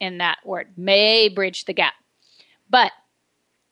[0.00, 1.94] in that word, may bridge the gap.
[2.68, 2.92] But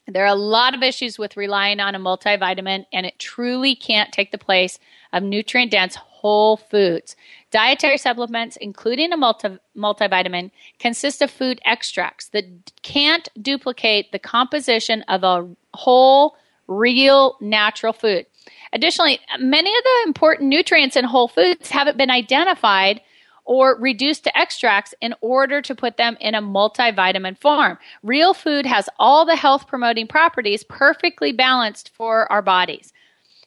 [0.07, 4.13] there are a lot of issues with relying on a multivitamin, and it truly can't
[4.13, 4.79] take the place
[5.13, 7.17] of nutrient dense whole foods.
[7.51, 12.45] Dietary supplements, including a multi- multivitamin, consist of food extracts that
[12.83, 16.37] can't duplicate the composition of a whole,
[16.67, 18.27] real, natural food.
[18.73, 23.01] Additionally, many of the important nutrients in whole foods haven't been identified
[23.45, 27.79] or reduced to extracts in order to put them in a multivitamin form.
[28.03, 32.93] Real food has all the health promoting properties perfectly balanced for our bodies.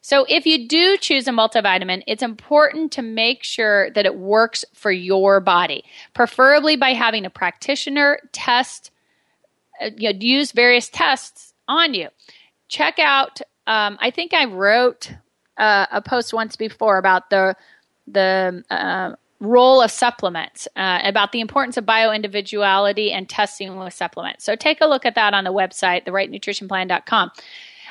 [0.01, 4.63] So if you do choose a multivitamin, it's important to make sure that it works
[4.73, 5.83] for your body,
[6.13, 8.91] preferably by having a practitioner test,
[9.81, 12.07] uh, you know, use various tests on you.
[12.69, 15.11] Check out, um, I think I wrote
[15.57, 17.55] uh, a post once before about the,
[18.07, 24.43] the, uh, role of supplements, uh, about the importance of bioindividuality and testing with supplements.
[24.43, 27.31] So take a look at that on the website, therightnutritionplan.com.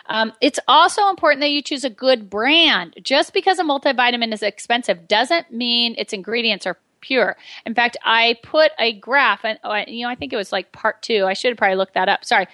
[0.09, 2.95] Um, it's also important that you choose a good brand.
[3.03, 7.37] Just because a multivitamin is expensive doesn't mean its ingredients are pure.
[7.65, 10.73] In fact, I put a graph, and oh, you know, I think it was like
[10.73, 11.25] part two.
[11.27, 12.25] I should probably looked that up.
[12.25, 12.47] Sorry.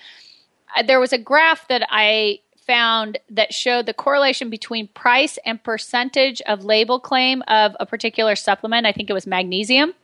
[0.76, 5.62] Uh, there was a graph that I found that showed the correlation between price and
[5.62, 8.86] percentage of label claim of a particular supplement.
[8.86, 9.94] I think it was magnesium.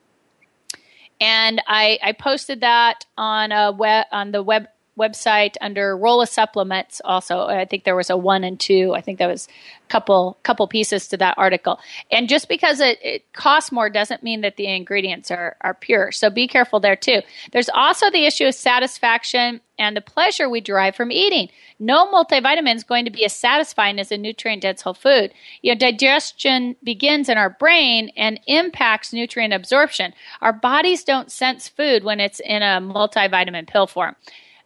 [1.20, 4.68] And I, I posted that on a web, on the web
[4.98, 7.46] website under role of supplements also.
[7.46, 8.92] I think there was a one and two.
[8.94, 11.78] I think that was a couple couple pieces to that article.
[12.10, 16.10] And just because it, it costs more doesn't mean that the ingredients are, are pure.
[16.12, 17.20] So be careful there too.
[17.52, 21.48] There's also the issue of satisfaction and the pleasure we derive from eating.
[21.78, 25.32] No multivitamin is going to be as satisfying as a nutrient dense whole food.
[25.62, 30.12] You know digestion begins in our brain and impacts nutrient absorption.
[30.40, 34.16] Our bodies don't sense food when it's in a multivitamin pill form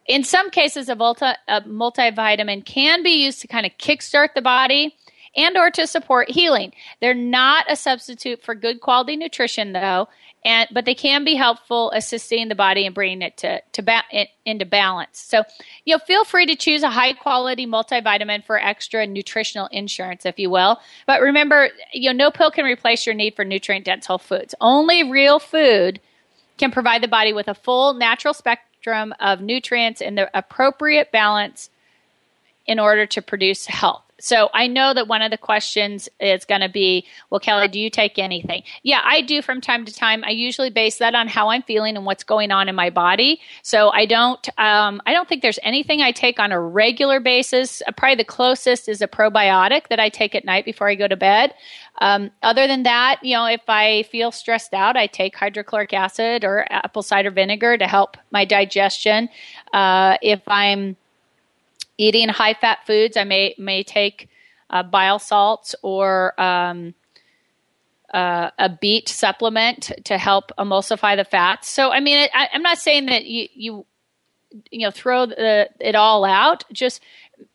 [0.07, 4.43] in some cases, a, multi, a multivitamin can be used to kind of kickstart the
[4.43, 4.95] body
[5.37, 6.73] and or to support healing.
[7.01, 10.09] They're not a substitute for good quality nutrition though,
[10.45, 14.27] and but they can be helpful assisting the body and bringing it to to ba-
[14.45, 15.19] into balance.
[15.19, 15.45] So,
[15.85, 20.39] you know, feel free to choose a high quality multivitamin for extra nutritional insurance if
[20.39, 20.81] you will.
[21.07, 24.55] But remember, you know, no pill can replace your need for nutrient dense whole foods.
[24.61, 26.01] Only real food
[26.59, 31.13] can provide the body with a full natural spectrum spectrum of nutrients in the appropriate
[31.13, 31.71] balance
[32.67, 34.03] in order to produce health.
[34.23, 37.81] So I know that one of the questions is going to be, well, Kellie, do
[37.81, 38.63] you take anything?
[38.85, 40.23] Yeah, I do from time to time.
[40.23, 43.41] I usually base that on how I'm feeling and what's going on in my body.
[43.63, 47.83] So I don't, um, I don't think there's anything I take on a regular basis.
[47.97, 51.17] Probably the closest is a probiotic that I take at night before I go to
[51.17, 51.53] bed.
[51.99, 56.45] Um, other than that, you know, if I feel stressed out, I take hydrochloric acid
[56.45, 59.29] or apple cider vinegar to help my digestion.
[59.73, 60.97] Uh, if I'm
[62.03, 64.29] eating high fat foods, I may may take
[64.69, 66.95] uh, bile salts or um,
[68.13, 71.69] uh, a beet supplement to help emulsify the fats.
[71.69, 73.87] So, I mean, I, am not saying that you you
[74.71, 76.65] you know throw the, it all out.
[76.73, 77.01] Just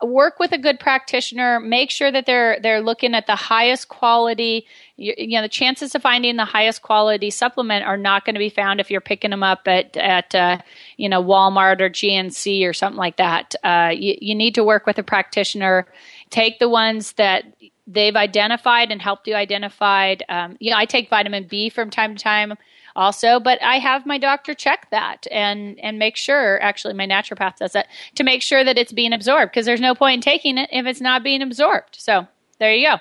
[0.02, 1.60] work with a good practitioner.
[1.60, 4.66] Make sure that they're they're looking at the highest quality.
[4.96, 8.40] You, you, know, the chances of finding the highest quality supplement are not going to
[8.40, 10.60] be found if you're picking them up at at uh,
[10.98, 13.56] you know Walmart or GNC or something like that.
[13.64, 15.88] Uh, you, you need to work with a practitioner.
[16.30, 17.46] Take the ones that
[17.88, 20.24] they've identified and helped you identified.
[20.30, 22.54] Um, you know, I take vitamin B from time to time
[22.98, 27.56] also but i have my doctor check that and and make sure actually my naturopath
[27.56, 30.58] does that to make sure that it's being absorbed because there's no point in taking
[30.58, 32.28] it if it's not being absorbed so
[32.60, 32.98] there you go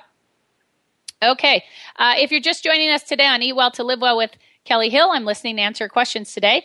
[1.22, 1.64] Okay.
[1.96, 4.32] Uh, if you're just joining us today on Eat Well to Live Well with
[4.64, 6.64] Kellie Hill, I'm listening to answer questions today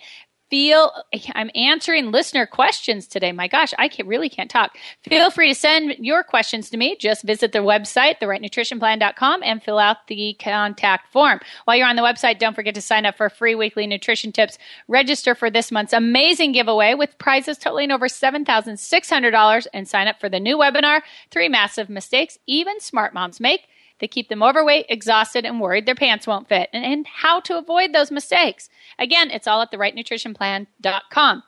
[0.51, 0.91] feel
[1.33, 3.31] I'm answering listener questions today.
[3.31, 4.77] My gosh, I can, really can't talk.
[5.01, 6.97] Feel free to send your questions to me.
[6.99, 11.39] Just visit the website, therightnutritionplan.com, and fill out the contact form.
[11.63, 14.57] While you're on the website, don't forget to sign up for free weekly nutrition tips.
[14.89, 20.27] Register for this month's amazing giveaway with prizes totaling over $7,600 and sign up for
[20.27, 23.67] the new webinar, Three Massive Mistakes Even Smart Moms Make
[24.01, 27.57] they keep them overweight, exhausted, and worried their pants won't fit, and, and how to
[27.57, 28.69] avoid those mistakes.
[28.99, 31.43] Again, it's all at therightnutritionplan.com.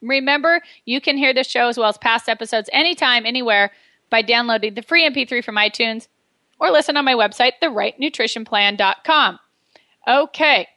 [0.00, 3.70] Remember, you can hear this show as well as past episodes anytime, anywhere
[4.10, 6.08] by downloading the free MP3 from iTunes
[6.58, 9.38] or listen on my website, therightnutritionplan.com.
[10.08, 10.68] Okay,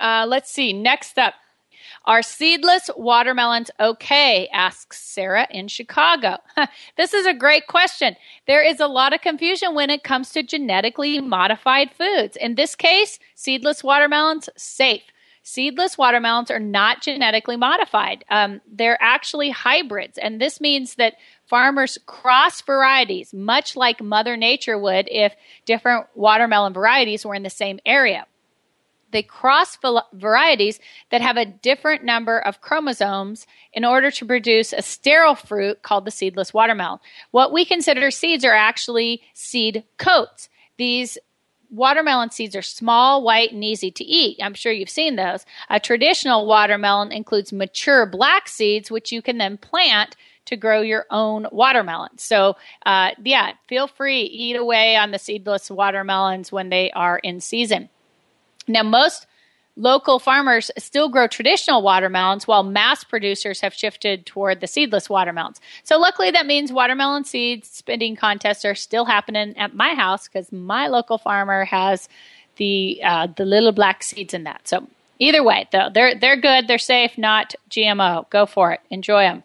[0.00, 0.72] uh, let's see.
[0.72, 1.34] Next up,
[2.04, 4.48] are seedless watermelons okay?
[4.52, 6.38] asks Sarah in Chicago.
[6.96, 8.16] this is a great question.
[8.46, 12.36] There is a lot of confusion when it comes to genetically modified foods.
[12.36, 15.02] In this case, seedless watermelons, safe.
[15.46, 18.24] Seedless watermelons are not genetically modified.
[18.30, 20.16] Um, they're actually hybrids.
[20.16, 21.16] And this means that
[21.46, 25.34] farmers cross varieties, much like Mother Nature would if
[25.66, 28.26] different watermelon varieties were in the same area
[29.14, 29.78] they cross
[30.12, 35.82] varieties that have a different number of chromosomes in order to produce a sterile fruit
[35.82, 36.98] called the seedless watermelon.
[37.30, 40.48] What we consider seeds are actually seed coats.
[40.76, 41.16] These
[41.70, 44.38] watermelon seeds are small, white, and easy to eat.
[44.42, 45.46] I'm sure you've seen those.
[45.70, 51.06] A traditional watermelon includes mature black seeds, which you can then plant to grow your
[51.10, 52.18] own watermelon.
[52.18, 57.40] So, uh, yeah, feel free eat away on the seedless watermelons when they are in
[57.40, 57.88] season.
[58.66, 59.26] Now, most
[59.76, 65.60] local farmers still grow traditional watermelons while mass producers have shifted toward the seedless watermelons.
[65.82, 70.52] So, luckily, that means watermelon seed spinning contests are still happening at my house because
[70.52, 72.08] my local farmer has
[72.56, 74.66] the uh, the little black seeds in that.
[74.68, 74.86] So,
[75.18, 78.28] either way, though, they're they're good, they're safe, not GMO.
[78.30, 79.42] Go for it, enjoy them.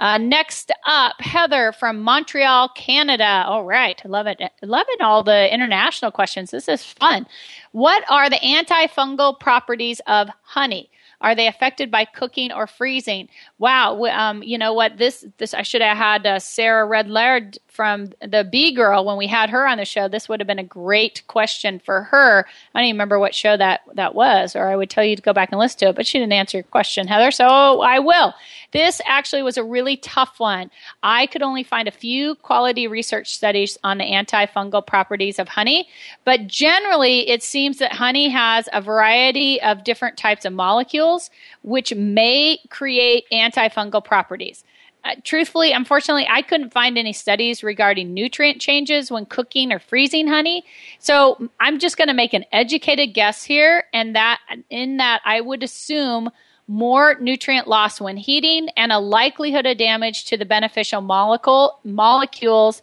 [0.00, 3.44] Uh, next up, Heather from Montreal, Canada.
[3.46, 6.50] All right, love it, loving all the international questions.
[6.50, 7.26] This is fun.
[7.72, 10.90] What are the antifungal properties of honey?
[11.20, 13.28] Are they affected by cooking or freezing?
[13.58, 14.96] Wow, um, you know what?
[14.96, 19.16] This this I should have had uh, Sarah Red Laird from the Bee Girl when
[19.16, 20.08] we had her on the show.
[20.08, 22.46] This would have been a great question for her.
[22.74, 25.22] I don't even remember what show that that was, or I would tell you to
[25.22, 25.96] go back and listen to it.
[25.96, 27.30] But she didn't answer your question, Heather.
[27.30, 28.34] So I will.
[28.72, 30.70] This actually was a really tough one.
[31.02, 35.88] I could only find a few quality research studies on the antifungal properties of honey,
[36.24, 41.30] but generally it seems that honey has a variety of different types of molecules
[41.62, 44.64] which may create antifungal properties.
[45.02, 50.28] Uh, truthfully, unfortunately, I couldn't find any studies regarding nutrient changes when cooking or freezing
[50.28, 50.62] honey.
[50.98, 55.40] So I'm just going to make an educated guess here, and that in that I
[55.40, 56.30] would assume
[56.68, 62.82] more nutrient loss when heating, and a likelihood of damage to the beneficial molecule, molecules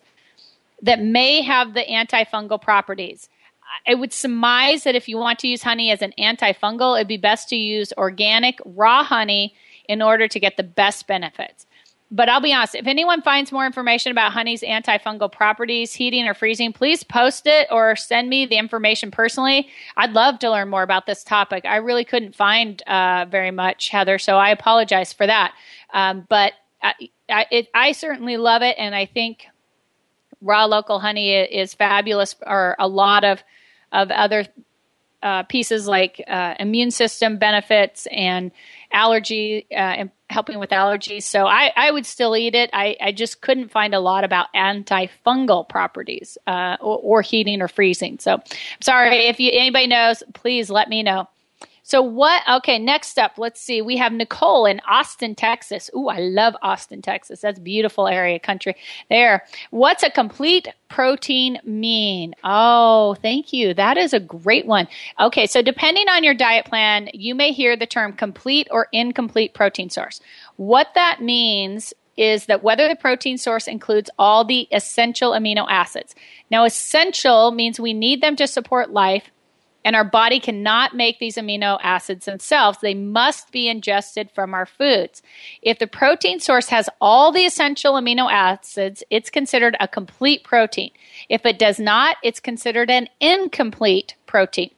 [0.81, 3.29] that may have the antifungal properties.
[3.87, 7.17] I would surmise that if you want to use honey as an antifungal, it'd be
[7.17, 9.53] best to use organic raw honey
[9.87, 11.66] in order to get the best benefits
[12.09, 16.33] but I'll be honest, if anyone finds more information about honey's antifungal properties, heating or
[16.33, 19.67] freezing, please post it or send me the information personally.
[19.97, 21.65] I'd love to learn more about this topic.
[21.65, 25.53] I really couldn't find uh, very much, Heather, so I apologize for that.
[25.93, 26.93] Um, but I,
[27.29, 29.47] I, it, I certainly love it, and I think
[30.41, 33.43] raw local honey is fabulous, or a lot of
[33.91, 34.45] of other
[35.23, 38.51] uh, pieces like uh, immune system benefits and
[38.91, 41.23] allergy uh, helping with allergies.
[41.23, 42.69] So I, I would still eat it.
[42.73, 47.67] I, I just couldn't find a lot about antifungal properties uh, or, or, heating or
[47.67, 48.19] freezing.
[48.19, 48.41] So
[48.81, 51.27] sorry if you, anybody knows, please let me know.
[51.87, 52.43] So what?
[52.49, 53.81] Okay, next up, let's see.
[53.81, 55.89] We have Nicole in Austin, Texas.
[55.95, 57.39] Ooh, I love Austin, Texas.
[57.39, 58.75] That's beautiful area country
[59.09, 59.45] there.
[59.69, 62.35] What's a complete protein mean?
[62.43, 63.73] Oh, thank you.
[63.73, 64.89] That is a great one.
[65.17, 69.53] Okay, so depending on your diet plan, you may hear the term complete or incomplete
[69.53, 70.19] protein source.
[70.57, 76.15] What that means is that whether the protein source includes all the essential amino acids.
[76.51, 79.31] Now, essential means we need them to support life
[79.87, 82.79] and our body cannot make these amino acids themselves.
[82.81, 85.21] They must be ingested from our foods.
[85.61, 90.91] If the protein source has all the essential amino acids, it's considered a complete protein.
[91.29, 94.71] If it does not, it's considered an incomplete protein.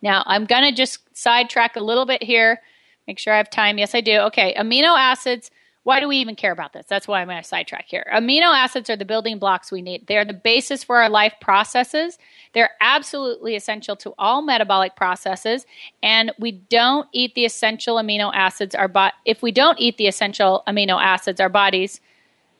[0.00, 2.62] Now, I'm going to just sidetrack a little bit here.
[3.06, 3.76] Make sure I have time.
[3.76, 4.20] Yes, I do.
[4.20, 5.50] Okay, amino acids
[5.84, 6.86] why do we even care about this?
[6.88, 8.06] That's why I'm going to sidetrack here.
[8.12, 10.06] Amino acids are the building blocks we need.
[10.06, 12.18] They're the basis for our life processes.
[12.54, 15.66] They're absolutely essential to all metabolic processes.
[16.02, 18.74] And we don't eat the essential amino acids.
[18.74, 22.00] Our bo- if we don't eat the essential amino acids, our bodies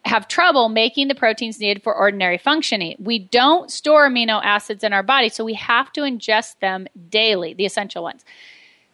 [0.05, 2.95] have trouble making the proteins needed for ordinary functioning.
[2.99, 7.55] We don't store amino acids in our body, so we have to ingest them daily,
[7.55, 8.23] the essential ones.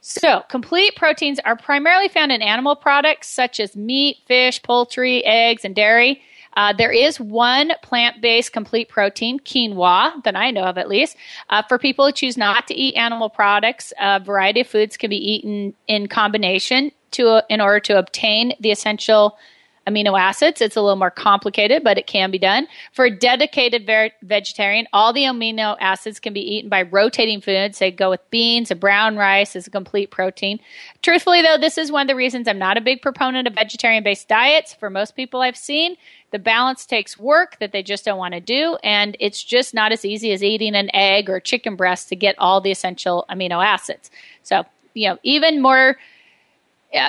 [0.01, 5.65] So, complete proteins are primarily found in animal products such as meat, fish, poultry, eggs,
[5.65, 6.23] and dairy.
[6.57, 11.17] Uh, there is one plant based complete protein, quinoa, that I know of at least.
[11.49, 15.11] Uh, for people who choose not to eat animal products, a variety of foods can
[15.11, 19.39] be eaten in combination to, in order to obtain the essential
[19.87, 20.61] amino acids.
[20.61, 22.67] It's a little more complicated, but it can be done.
[22.93, 27.79] For a dedicated ver- vegetarian, all the amino acids can be eaten by rotating foods.
[27.79, 30.61] They go with beans, a brown rice is a complete protein.
[31.03, 34.05] Truthfully, though, this is one of the reasons I'm not a big proponent of vegetarian
[34.05, 34.75] based diets.
[34.75, 35.97] For most people I've seen,
[36.31, 39.93] the balance takes work that they just don't want to do, and it's just not
[39.93, 43.65] as easy as eating an egg or chicken breast to get all the essential amino
[43.65, 44.11] acids.
[44.43, 44.65] So,
[44.95, 45.97] you know, even more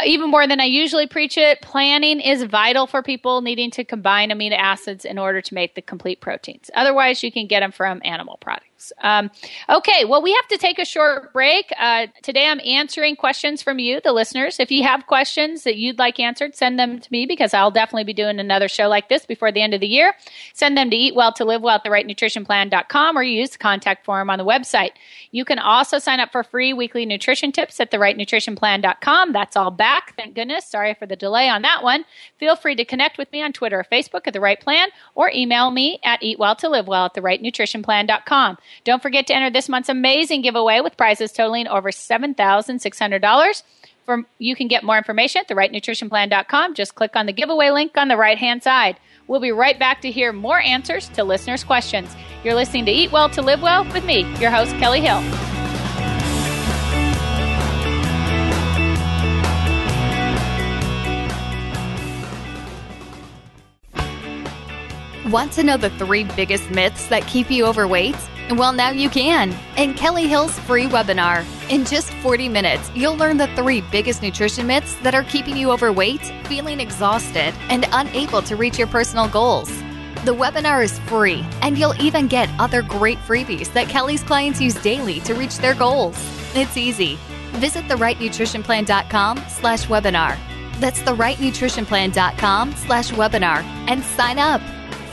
[0.06, 4.30] even more than I usually preach it, planning is vital for people needing to combine
[4.30, 6.70] amino acids in order to make the complete proteins.
[6.76, 8.71] Otherwise, you can get them from animal products.
[9.02, 9.30] Um,
[9.70, 11.72] okay, well, we have to take a short break.
[11.78, 14.60] Uh, today I'm answering questions from you, the listeners.
[14.60, 18.06] If you have questions that you'd like answered, send them to me because I'll definitely
[18.06, 20.16] be doing another show like this before the end of the year.
[20.54, 23.52] Send them to eat well to live well at the right nutrition plan.com or use
[23.52, 24.92] the contact form on the website.
[25.32, 29.34] You can also sign up for free weekly nutrition tips at the right nutrition plan.com.
[29.34, 30.16] That's all back.
[30.16, 30.66] Thank goodness.
[30.66, 32.06] Sorry for the delay on that one.
[32.38, 35.32] Feel free to connect with me on Twitter or Facebook at the right plan or
[35.34, 38.58] email me at eat well to live well at the right nutrition plan.com.
[38.84, 43.64] Don't forget to enter this month's amazing giveaway with prizes totaling over $7,600.
[44.06, 46.74] For, you can get more information at therightnutritionplan.com.
[46.74, 48.98] Just click on the giveaway link on the right hand side.
[49.28, 52.14] We'll be right back to hear more answers to listeners' questions.
[52.44, 55.51] You're listening to Eat Well to Live Well with me, your host, Kellie Hill.
[65.32, 68.18] Want to know the three biggest myths that keep you overweight?
[68.50, 71.46] Well, now you can in Kellie Hill's free webinar.
[71.70, 75.72] In just 40 minutes, you'll learn the three biggest nutrition myths that are keeping you
[75.72, 79.70] overweight, feeling exhausted, and unable to reach your personal goals.
[80.26, 84.76] The webinar is free, and you'll even get other great freebies that Kellie's clients use
[84.82, 86.18] daily to reach their goals.
[86.56, 87.18] It's easy.
[87.54, 90.38] Visit therightnutritionplan.com slash webinar.
[90.82, 94.62] That's therightnutritionplan.com slash webinar and sign up.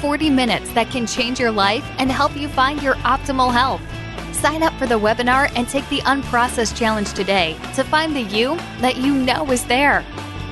[0.01, 3.83] 40 minutes that can change your life and help you find your optimal health.
[4.35, 8.57] Sign up for the webinar and take the Unprocessed Challenge today to find the you
[8.81, 10.05] that you know is there.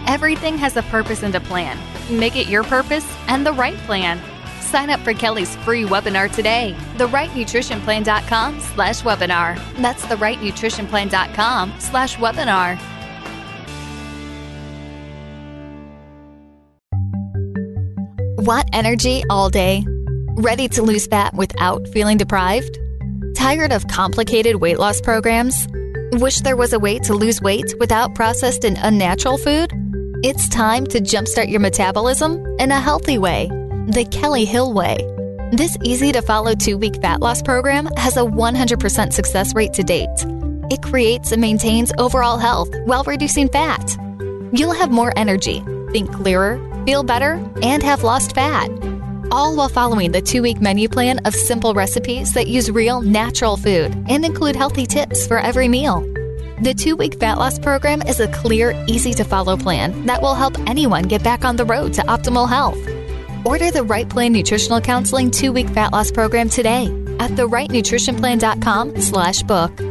[0.07, 1.78] Everything has a purpose and a plan.
[2.11, 4.20] Make it your purpose and the right plan.
[4.61, 6.74] Sign up for Kellie's free webinar today.
[6.97, 9.57] TheRightNutritionPlan.com slash webinar.
[9.76, 12.95] That's TheRightNutritionPlan.com slash webinar.
[18.47, 19.84] Want energy all day?
[20.36, 22.78] Ready to lose fat without feeling deprived?
[23.34, 25.66] Tired of complicated weight loss programs?
[26.12, 29.72] Wish there was a way to lose weight without processed and unnatural food?
[30.22, 33.49] It's time to jumpstart your metabolism in a healthy way
[33.88, 34.99] the Kellie Hill Way.
[35.51, 39.82] This easy to follow two week fat loss program has a 100% success rate to
[39.82, 40.24] date.
[40.70, 43.99] It creates and maintains overall health while reducing fat.
[44.53, 47.32] You'll have more energy, think clearer, feel better,
[47.62, 48.70] and have lost fat.
[49.30, 53.57] All while following the two week menu plan of simple recipes that use real, natural
[53.57, 56.01] food and include healthy tips for every meal.
[56.62, 60.34] The two week fat loss program is a clear, easy to follow plan that will
[60.34, 62.78] help anyone get back on the road to optimal health.
[63.45, 66.87] Order the Right Plan Nutritional Counseling two week fat loss program today
[67.18, 69.86] at therightnutritionplan.com slash book.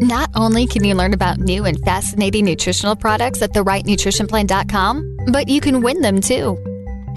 [0.00, 5.60] Not only can you learn about new and fascinating nutritional products at therightnutritionplan.com, but you
[5.60, 6.56] can win them too.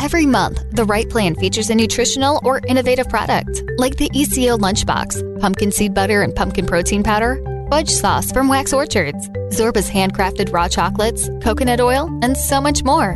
[0.02, 5.40] Every month, The Right Plan features a nutritional or innovative product, like the ECO Lunchbox,
[5.40, 7.38] pumpkin seed butter and pumpkin protein powder,
[7.70, 13.12] fudge sauce from Wax Orchards, Zorba's handcrafted raw chocolates, coconut oil, and so much more.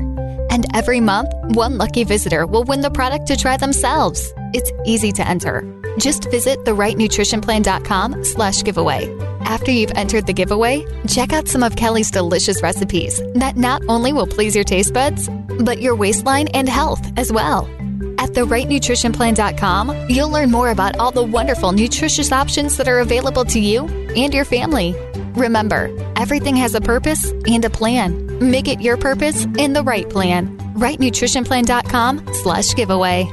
[0.52, 4.32] And every month, one lucky visitor will win the product to try themselves.
[4.54, 5.64] It's easy to enter.
[5.98, 9.35] Just visit therightnutritionplan.com slash giveaway.
[9.46, 14.12] After you've entered the giveaway, check out some of Kellie's delicious recipes that not only
[14.12, 15.30] will please your taste buds,
[15.60, 17.70] but your waistline and health as well.
[18.18, 23.60] At therightnutritionplan.com, you'll learn more about all the wonderful nutritious options that are available to
[23.60, 23.86] you
[24.16, 24.96] and your family.
[25.36, 28.40] Remember, everything has a purpose and a plan.
[28.40, 30.58] Make it your purpose in the right plan.
[30.76, 33.30] RightNutritionPlan.com slash giveaway.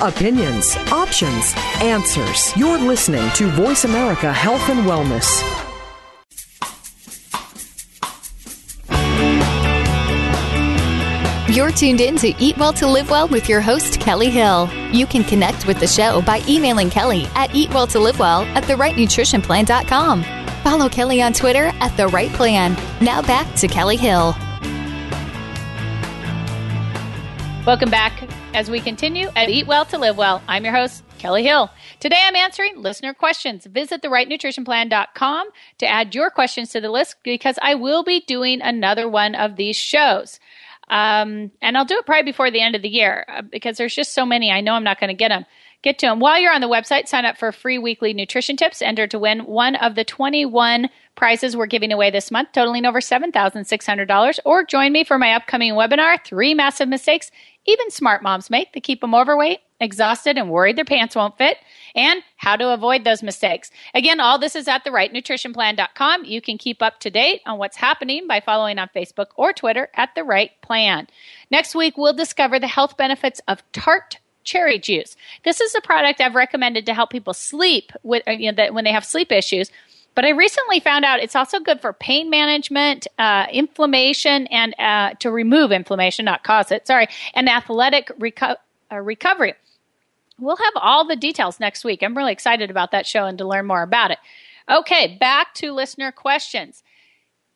[0.00, 2.56] Opinions, options, answers.
[2.56, 5.42] You're listening to Voice America Health and Wellness.
[11.54, 14.70] You're tuned in to Eat Well to Live Well with your host, Kellie Hill.
[14.90, 20.24] You can connect with the show by emailing Kellie at eatwelltolivewell at therightnutritionplan.com.
[20.62, 22.74] Follow Kellie on Twitter at The Right Plan.
[23.02, 24.34] Now back to Kellie Hill.
[27.66, 30.42] Welcome back as we continue at Eat Well to Live Well.
[30.46, 31.70] I'm your host, Kellie Hill.
[32.00, 33.64] Today I'm answering listener questions.
[33.64, 35.48] Visit therightnutritionplan.com
[35.78, 39.56] to add your questions to the list because I will be doing another one of
[39.56, 40.38] these shows.
[40.88, 43.94] Um, and I'll do it probably before the end of the year uh, because there's
[43.94, 44.50] just so many.
[44.50, 45.46] I know I'm not going to get them.
[45.80, 46.20] Get to them.
[46.20, 48.82] While you're on the website, sign up for free weekly nutrition tips.
[48.82, 53.00] Enter to win one of the 21 prizes we're giving away this month, totaling over
[53.00, 54.38] $7,600.
[54.44, 57.32] Or join me for my upcoming webinar, Three Massive Mistakes
[57.66, 61.58] Even Smart Moms Make That Keep Them Overweight, Exhausted, and Worried Their Pants Won't Fit
[61.94, 63.70] and how to avoid those mistakes.
[63.94, 66.24] Again, all this is at therightnutritionplan.com.
[66.24, 69.88] You can keep up to date on what's happening by following on Facebook or Twitter
[69.94, 71.06] at The Right Plan.
[71.50, 75.16] Next week, we'll discover the health benefits of tart cherry juice.
[75.44, 78.74] This is a product I've recommended to help people sleep with uh, you know that
[78.74, 79.70] when they have sleep issues.
[80.14, 85.14] But I recently found out it's also good for pain management, uh, inflammation, and uh,
[85.20, 86.86] to remove inflammation, not cause it.
[86.86, 88.56] Sorry, and athletic reco-
[88.90, 89.54] uh, recovery.
[90.38, 92.02] We'll have all the details next week.
[92.02, 94.18] I'm really excited about that show and to learn more about it.
[94.68, 96.82] Okay, back to listener questions.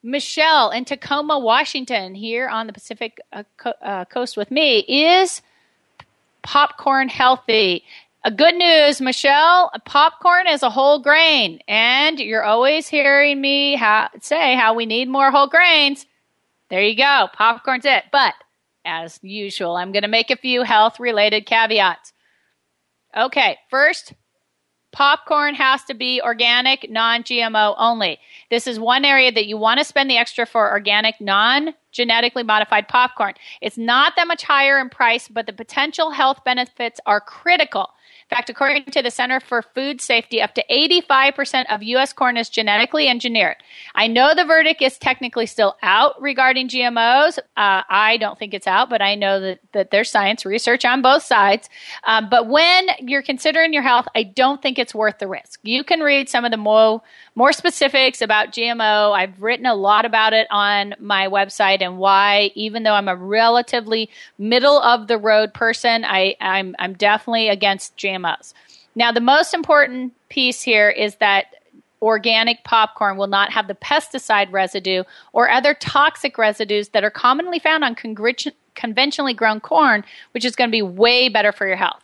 [0.02, 5.42] Michelle in Tacoma, Washington, here on the Pacific uh, co- uh, coast with me, is
[6.42, 7.84] popcorn healthy?
[8.26, 9.70] Uh, good news, Michelle.
[9.84, 15.08] Popcorn is a whole grain, and you're always hearing me ha- say how we need
[15.08, 16.06] more whole grains.
[16.68, 17.28] There you go.
[17.34, 18.06] Popcorn's it.
[18.10, 18.34] But
[18.84, 22.12] as usual, I'm going to make a few health related caveats.
[23.16, 24.12] Okay, first,
[24.90, 28.18] popcorn has to be organic, non GMO only.
[28.50, 32.42] This is one area that you want to spend the extra for organic, non genetically
[32.42, 33.34] modified popcorn.
[33.60, 37.90] It's not that much higher in price, but the potential health benefits are critical.
[38.28, 42.12] In fact, according to the Center for Food Safety, up to 85% of U.S.
[42.12, 43.54] corn is genetically engineered.
[43.94, 47.38] I know the verdict is technically still out regarding GMOs.
[47.38, 51.02] Uh, I don't think it's out, but I know that, that there's science research on
[51.02, 51.68] both sides.
[52.02, 55.60] Um, but when you're considering your health, I don't think it's worth the risk.
[55.62, 57.02] You can read some of the more,
[57.36, 59.12] more specifics about GMO.
[59.12, 63.14] I've written a lot about it on my website and why, even though I'm a
[63.14, 68.54] relatively middle of the road person, I, I'm, I'm definitely against GMO GMOs.
[68.94, 71.54] Now, the most important piece here is that
[72.02, 75.02] organic popcorn will not have the pesticide residue
[75.32, 77.94] or other toxic residues that are commonly found on
[78.74, 82.02] conventionally grown corn, which is going to be way better for your health.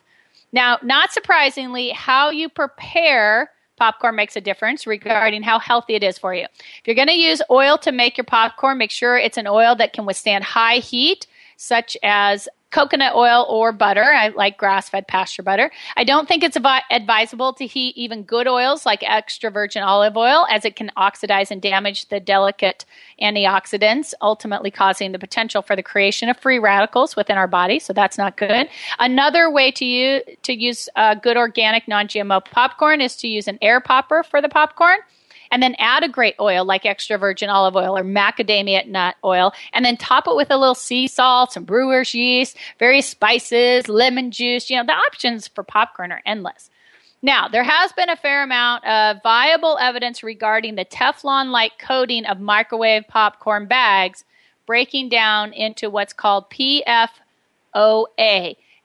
[0.53, 6.19] Now, not surprisingly, how you prepare popcorn makes a difference regarding how healthy it is
[6.19, 6.45] for you.
[6.45, 9.75] If you're going to use oil to make your popcorn, make sure it's an oil
[9.77, 14.03] that can withstand high heat, such as coconut oil or butter.
[14.03, 15.71] I like grass fed pasture butter.
[15.97, 16.57] I don't think it's
[16.91, 21.51] advisable to heat even good oils like extra virgin olive oil, as it can oxidize
[21.51, 22.85] and damage the delicate
[23.21, 27.79] antioxidants, ultimately causing the potential for the creation of free radicals within our body.
[27.79, 28.69] So that's not good.
[28.99, 33.47] Another way to use, to use uh, good organic non GMO popcorn is to use
[33.47, 34.99] an air popper for the popcorn
[35.53, 39.53] and then add a great oil like extra virgin olive oil or macadamia nut oil,
[39.73, 44.33] and then top it with a little sea salt, some brewer's yeast, various spices, lemon
[44.33, 44.69] juice.
[44.69, 46.71] You know, the options for popcorn are endless.
[47.25, 52.27] Now, there has been a fair amount of viable evidence regarding the Teflon like coating
[52.27, 54.25] of microwave popcorn bags
[54.67, 57.07] breaking down into what's called PFOA.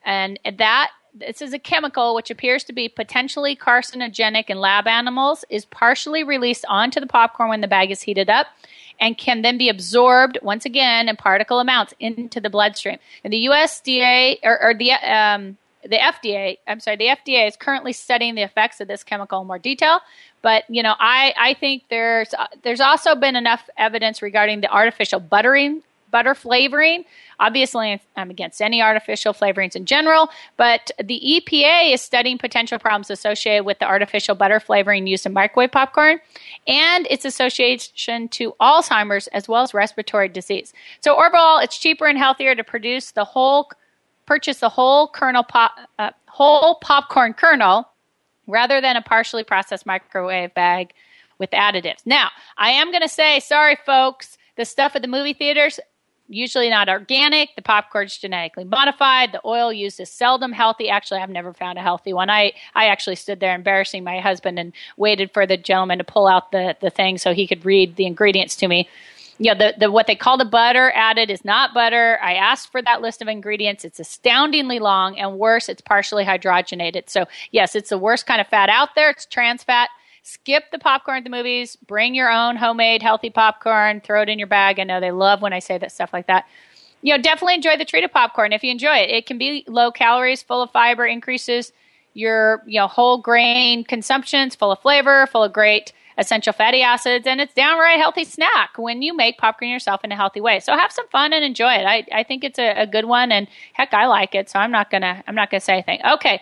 [0.06, 5.46] And that this is a chemical which appears to be potentially carcinogenic in lab animals,
[5.50, 8.48] is partially released onto the popcorn when the bag is heated up,
[9.00, 12.98] and can then be absorbed once again in particle amounts into the bloodstream.
[13.24, 17.94] And the USDA or, or the um, the FDA, I'm sorry, the FDA is currently
[17.94, 20.02] studying the effects of this chemical in more detail.
[20.42, 25.20] But you know, I I think there's there's also been enough evidence regarding the artificial
[25.20, 27.06] buttering butter flavoring.
[27.40, 33.10] Obviously, I'm against any artificial flavorings in general, but the EPA is studying potential problems
[33.10, 36.20] associated with the artificial butter flavoring used in microwave popcorn
[36.68, 40.74] and its association to Alzheimer's as well as respiratory disease.
[41.02, 43.70] So, overall, it's cheaper and healthier to produce the whole,
[44.26, 47.88] purchase the whole kernel pop, uh, whole popcorn kernel
[48.48, 50.94] rather than a partially processed microwave bag
[51.38, 52.06] with additives.
[52.06, 55.80] Now, I am going to say, sorry, folks, the stuff at the movie theaters,
[56.28, 57.56] usually not organic.
[57.56, 59.32] The popcorn's genetically modified.
[59.32, 60.90] The oil used is seldom healthy.
[60.90, 62.30] Actually, I've never found a healthy one.
[62.30, 66.28] I, I actually stood there embarrassing my husband and waited for the gentleman to pull
[66.28, 68.88] out the, the thing so he could read the ingredients to me.
[69.40, 72.18] You know, the, the what they call the butter added is not butter.
[72.24, 73.86] I asked for that list of ingredients.
[73.86, 77.10] It's astoundingly long and worse, it's partially hydrogenated.
[77.10, 79.12] So yes, it's the worst kind of fat out there.
[79.12, 79.90] It's trans fat
[80.28, 84.38] skip the popcorn at the movies, bring your own homemade healthy popcorn, throw it in
[84.38, 84.80] your bag.
[84.80, 86.46] I know they love when I say that stuff like that.
[87.02, 89.10] You know, definitely enjoy the treat of popcorn if you enjoy it.
[89.10, 91.72] It can be low calories, full of fiber, increases
[92.14, 97.28] your, you know, whole grain consumptions, full of flavor, full of great essential fatty acids,
[97.28, 100.60] and it's downright healthy snack when you make popcorn yourself in a healthy way.
[100.60, 101.86] So have some fun and enjoy it.
[101.86, 104.50] I, I think it's a, a good one, and heck, I like it.
[104.50, 106.00] So I'm not gonna I'm not gonna say anything.
[106.04, 106.42] Okay,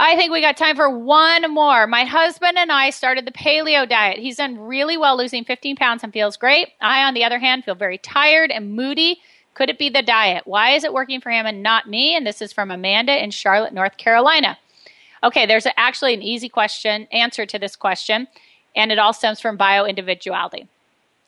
[0.00, 1.88] I think we got time for one more.
[1.88, 4.20] My husband and I started the paleo diet.
[4.20, 6.68] He's done really well losing 15 pounds and feels great.
[6.80, 9.20] I, on the other hand, feel very tired and moody.
[9.54, 10.46] Could it be the diet?
[10.46, 12.14] Why is it working for him and not me?
[12.14, 14.56] And this is from Amanda in Charlotte, North Carolina.
[15.24, 18.28] Okay, there's actually an easy question answer to this question,
[18.76, 20.68] and it all stems from bio individuality.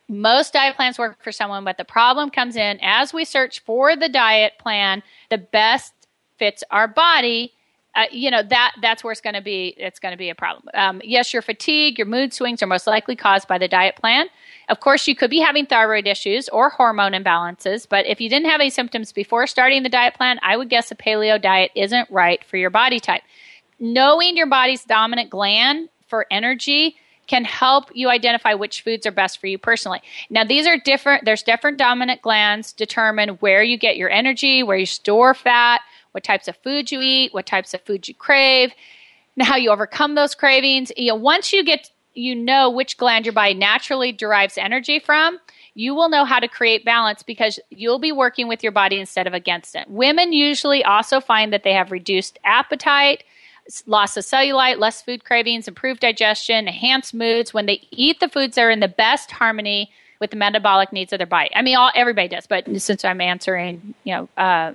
[0.07, 3.97] Most diet plans work for someone, but the problem comes in as we search for
[3.97, 5.93] the diet plan the best
[6.39, 7.53] fits our body
[7.95, 10.34] uh, you know that that's where it's going to be it's going to be a
[10.34, 10.68] problem.
[10.74, 14.28] Um, yes your fatigue your mood swings are most likely caused by the diet plan.
[14.68, 18.49] Of course you could be having thyroid issues or hormone imbalances but if you didn't
[18.49, 22.09] have any symptoms before starting the diet plan i would guess a paleo diet isn't
[22.11, 23.22] right for your body type.
[23.78, 26.97] Knowing your body's dominant gland for energy
[27.30, 30.03] can help you identify which foods are best for you personally.
[30.30, 34.76] Now, these are different, there's different dominant glands determine where you get your energy, where
[34.76, 35.80] you store fat,
[36.12, 38.72] what types of food you eat, what types of food you crave,
[39.36, 40.92] and how you overcome those cravings.
[40.96, 45.38] You know, once you get you know which gland your body naturally derives energy from,
[45.74, 49.26] you will know how to create balance because you'll be working with your body instead
[49.26, 49.88] of against it.
[49.88, 53.22] Women usually also find that they have reduced appetite,
[53.86, 58.56] loss of cellulite, less food cravings, improved digestion, enhanced moods when they eat the foods
[58.56, 59.90] that are in the best harmony
[60.20, 61.50] with the metabolic needs of their body.
[61.54, 64.72] I mean, all everybody does, but since I'm answering, you know, uh,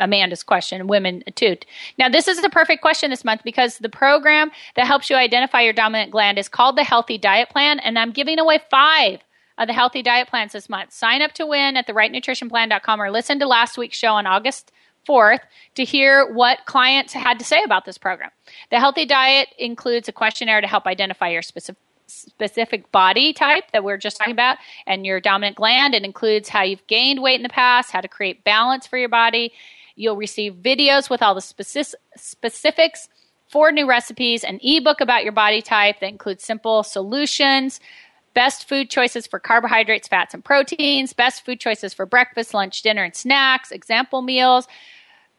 [0.00, 1.56] Amanda's question, women too.
[1.98, 5.60] Now, this is the perfect question this month because the program that helps you identify
[5.60, 9.20] your dominant gland is called the Healthy Diet Plan, and I'm giving away five
[9.58, 10.92] of the Healthy Diet Plans this month.
[10.92, 14.72] Sign up to win at therightnutritionplan.com or listen to last week's show on August
[15.08, 15.40] 4th
[15.74, 18.30] to hear what clients had to say about this program.
[18.70, 21.80] The Healthy Diet includes a questionnaire to help identify your specific
[22.10, 25.94] specific body type that we're just talking about and your dominant gland.
[25.94, 29.08] It includes how you've gained weight in the past, how to create balance for your
[29.08, 29.52] body,
[30.00, 33.08] You'll receive videos with all the specific, specifics,
[33.48, 37.80] four new recipes, an ebook about your body type that includes simple solutions,
[38.32, 43.04] best food choices for carbohydrates, fats, and proteins, best food choices for breakfast, lunch, dinner,
[43.04, 44.66] and snacks, example meals,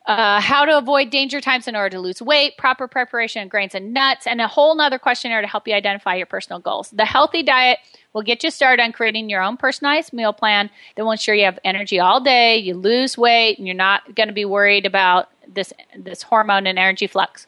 [0.05, 3.75] uh, how to avoid danger times in order to lose weight, proper preparation of grains
[3.75, 6.89] and nuts, and a whole nother questionnaire to help you identify your personal goals.
[6.91, 7.79] The healthy diet
[8.13, 11.45] We'll get you started on creating your own personalized meal plan that will ensure you
[11.45, 15.29] have energy all day, you lose weight, and you're not going to be worried about
[15.47, 17.47] this, this hormone and energy flux.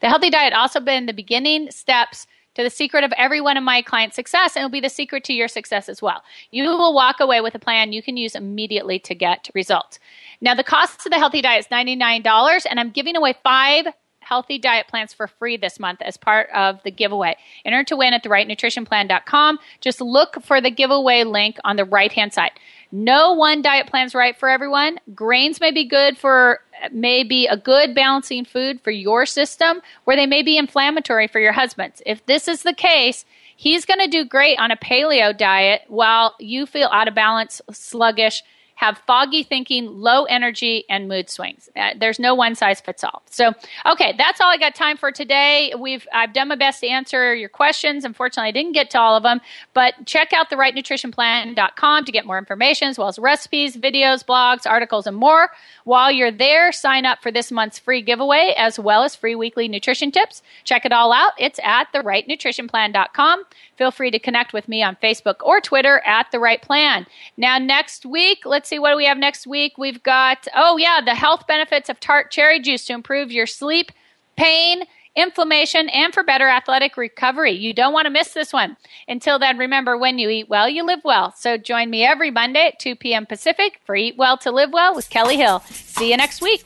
[0.00, 3.64] The healthy diet also been the beginning steps to the secret of every one of
[3.64, 6.22] my clients' success, and it'll be the secret to your success as well.
[6.50, 9.98] You will walk away with a plan you can use immediately to get results.
[10.40, 13.86] Now, the cost of the healthy diet is $99, and I'm giving away five
[14.20, 17.36] healthy diet plans for free this month as part of the giveaway.
[17.64, 19.58] Enter to win at therightnutritionplan.com.
[19.80, 22.52] Just look for the giveaway link on the right hand side.
[22.92, 24.98] No one diet plan is right for everyone.
[25.14, 26.60] Grains may be good for
[26.92, 31.40] may be a good balancing food for your system, where they may be inflammatory for
[31.40, 32.00] your husband's.
[32.06, 33.24] If this is the case,
[33.56, 37.60] he's going to do great on a paleo diet while you feel out of balance,
[37.70, 38.42] sluggish,
[38.80, 41.68] have foggy thinking, low energy, and mood swings.
[41.76, 43.22] Uh, there's no one size fits all.
[43.28, 43.52] So,
[43.84, 45.74] okay, that's all I got time for today.
[45.78, 48.06] We've I've done my best to answer your questions.
[48.06, 49.42] Unfortunately, I didn't get to all of them,
[49.74, 54.66] but check out the rightnutritionplan.com to get more information as well as recipes, videos, blogs,
[54.66, 55.50] articles, and more.
[55.84, 59.68] While you're there, sign up for this month's free giveaway as well as free weekly
[59.68, 60.42] nutrition tips.
[60.64, 61.32] Check it all out.
[61.38, 63.44] It's at therightnutritionplan.com.
[63.76, 67.06] Feel free to connect with me on Facebook or Twitter at The Right Plan.
[67.36, 69.76] Now, next week, let's see what do we have next week.
[69.76, 73.92] We've got, oh, yeah, the health benefits of tart cherry juice to improve your sleep,
[74.36, 74.84] pain,
[75.16, 77.52] inflammation, and for better athletic recovery.
[77.52, 78.76] You don't want to miss this one.
[79.08, 81.34] Until then, remember when you eat well, you live well.
[81.36, 83.26] So join me every Monday at 2 p.m.
[83.26, 85.60] Pacific for Eat Well to Live Well with Kellie Hill.
[85.68, 86.62] See you next week.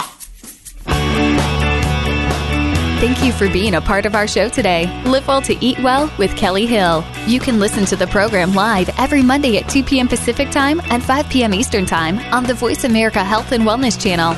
[3.04, 4.86] Thank you for being a part of our show today.
[5.04, 7.04] Live Well to Eat Well with Kellie Hill.
[7.26, 10.08] You can listen to the program live every Monday at 2 p.m.
[10.08, 11.52] Pacific Time and 5 p.m.
[11.52, 14.32] Eastern Time on the Voice America Health and Wellness channel.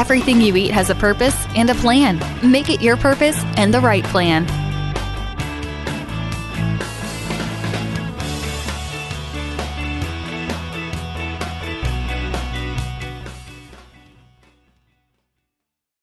[0.00, 2.18] Everything you eat has a purpose and a plan.
[2.42, 4.46] Make it your purpose and the right plan.